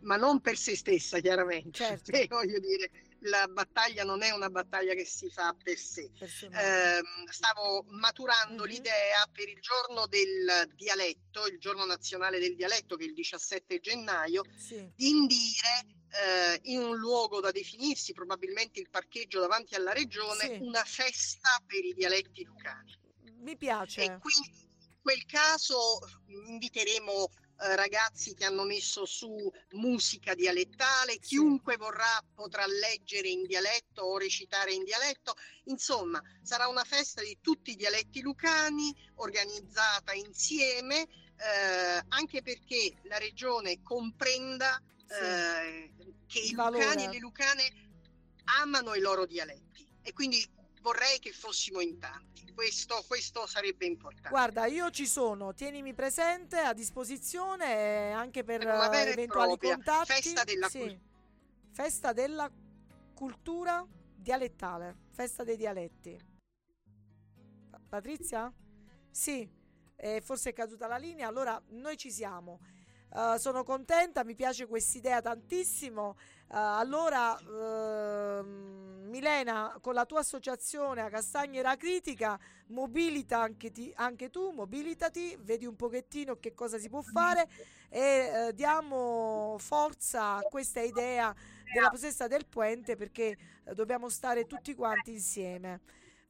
[0.00, 2.10] ma non per se stessa chiaramente, Certo.
[2.10, 2.90] Perché, voglio dire,
[3.28, 6.10] la battaglia non è una battaglia che si fa per sé.
[6.18, 6.98] personale.
[6.98, 8.68] Ehm, stavo maturando Mhm.
[8.70, 13.80] l'idea per il giorno del dialetto, il giorno nazionale del dialetto che è il 17
[13.80, 14.90] gennaio, Sì.
[14.94, 20.58] di indire eh, in un luogo da definirsi, probabilmente il parcheggio davanti alla regione, Sì.
[20.62, 22.94] una festa per i dialetti lucani.
[23.40, 24.18] Mi E piace.
[24.20, 27.28] quindi in quel caso inviteremo
[27.58, 34.18] eh, ragazzi che hanno messo su musica dialettale, chiunque vorrà potrà leggere in dialetto o
[34.18, 35.34] recitare in dialetto,
[35.64, 43.18] insomma sarà una festa di tutti i dialetti lucani organizzata insieme, eh, anche perché la
[43.18, 45.92] regione comprenda eh,
[46.26, 47.72] che i lucani e le lucane
[48.60, 49.86] amano i loro dialetti.
[50.02, 50.46] E quindi
[50.86, 52.52] vorrei che fossimo in tanti.
[52.54, 54.28] Questo, questo sarebbe importante.
[54.28, 60.12] Guarda, io ci sono, tienimi presente a disposizione anche per eh, eventuali contatti.
[60.12, 60.78] festa della Sì.
[60.78, 61.00] cul-
[61.72, 62.48] Festa della
[63.14, 63.84] cultura
[64.14, 66.16] dialettale, festa dei dialetti.
[67.68, 68.50] Pa- Patrizia?
[69.10, 69.46] Sì,
[69.96, 72.60] eh, forse è caduta la linea, allora noi ci siamo.
[73.14, 76.16] Eh, sono contenta, mi piace quest'idea tantissimo.
[76.48, 82.38] Eh, allora, ehm, Milena, con la tua associazione a Castagnera Critica,
[82.68, 87.48] mobilita anche, ti- anche tu, mobilitati, vedi un pochettino che cosa si può fare
[87.88, 91.34] e eh, diamo forza a questa idea
[91.72, 93.36] della possessa del puente perché
[93.74, 95.80] dobbiamo stare tutti quanti insieme.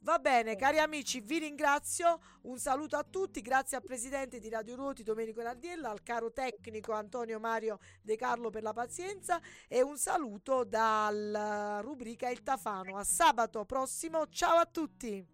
[0.00, 2.20] Va bene, cari amici, vi ringrazio.
[2.42, 3.40] Un saluto a tutti.
[3.40, 8.50] Grazie al presidente di Radio Ruoti Domenico Nardiella, al caro tecnico Antonio Mario De Carlo
[8.50, 12.96] per la pazienza e un saluto dalla rubrica Il Tafano.
[12.96, 14.28] A sabato prossimo.
[14.28, 15.26] Ciao a tutti.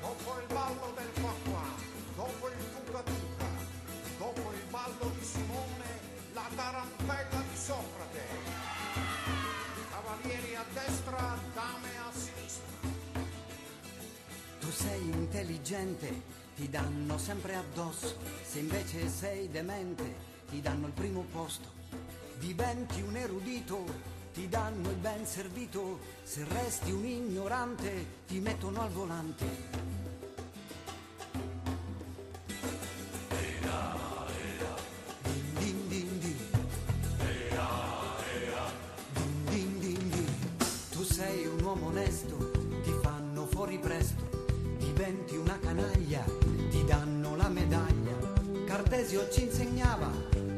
[0.00, 1.62] Dopo il ballo del Quacquà,
[2.16, 3.46] dopo il Tuca Tuca,
[4.18, 6.00] dopo il ballo di Simone,
[6.32, 7.43] la tarantella
[14.84, 21.72] sei intelligente ti danno sempre addosso, se invece sei demente ti danno il primo posto.
[22.38, 23.82] Diventi un erudito,
[24.34, 29.93] ti danno il ben servito, se resti un ignorante ti mettono al volante.
[45.04, 46.24] Diventi una canaglia,
[46.70, 48.16] ti danno la medaglia.
[48.64, 50.10] Cartesio ci insegnava,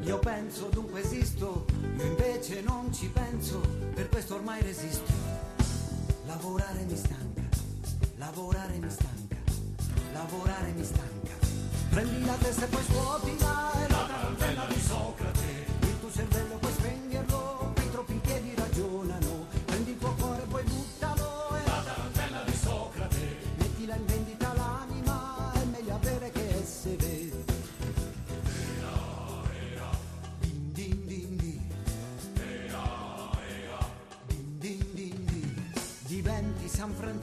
[0.03, 1.66] io penso dunque esisto,
[1.97, 3.61] io invece non ci penso,
[3.92, 5.12] per questo ormai resisto.
[6.26, 7.42] Lavorare mi stanca,
[8.18, 9.36] lavorare mi stanca,
[10.12, 11.34] lavorare mi stanca.
[11.90, 15.66] Prendi la testa e poi svuotila, è la tarantella di Socrate.
[15.80, 16.45] Il tuo cervello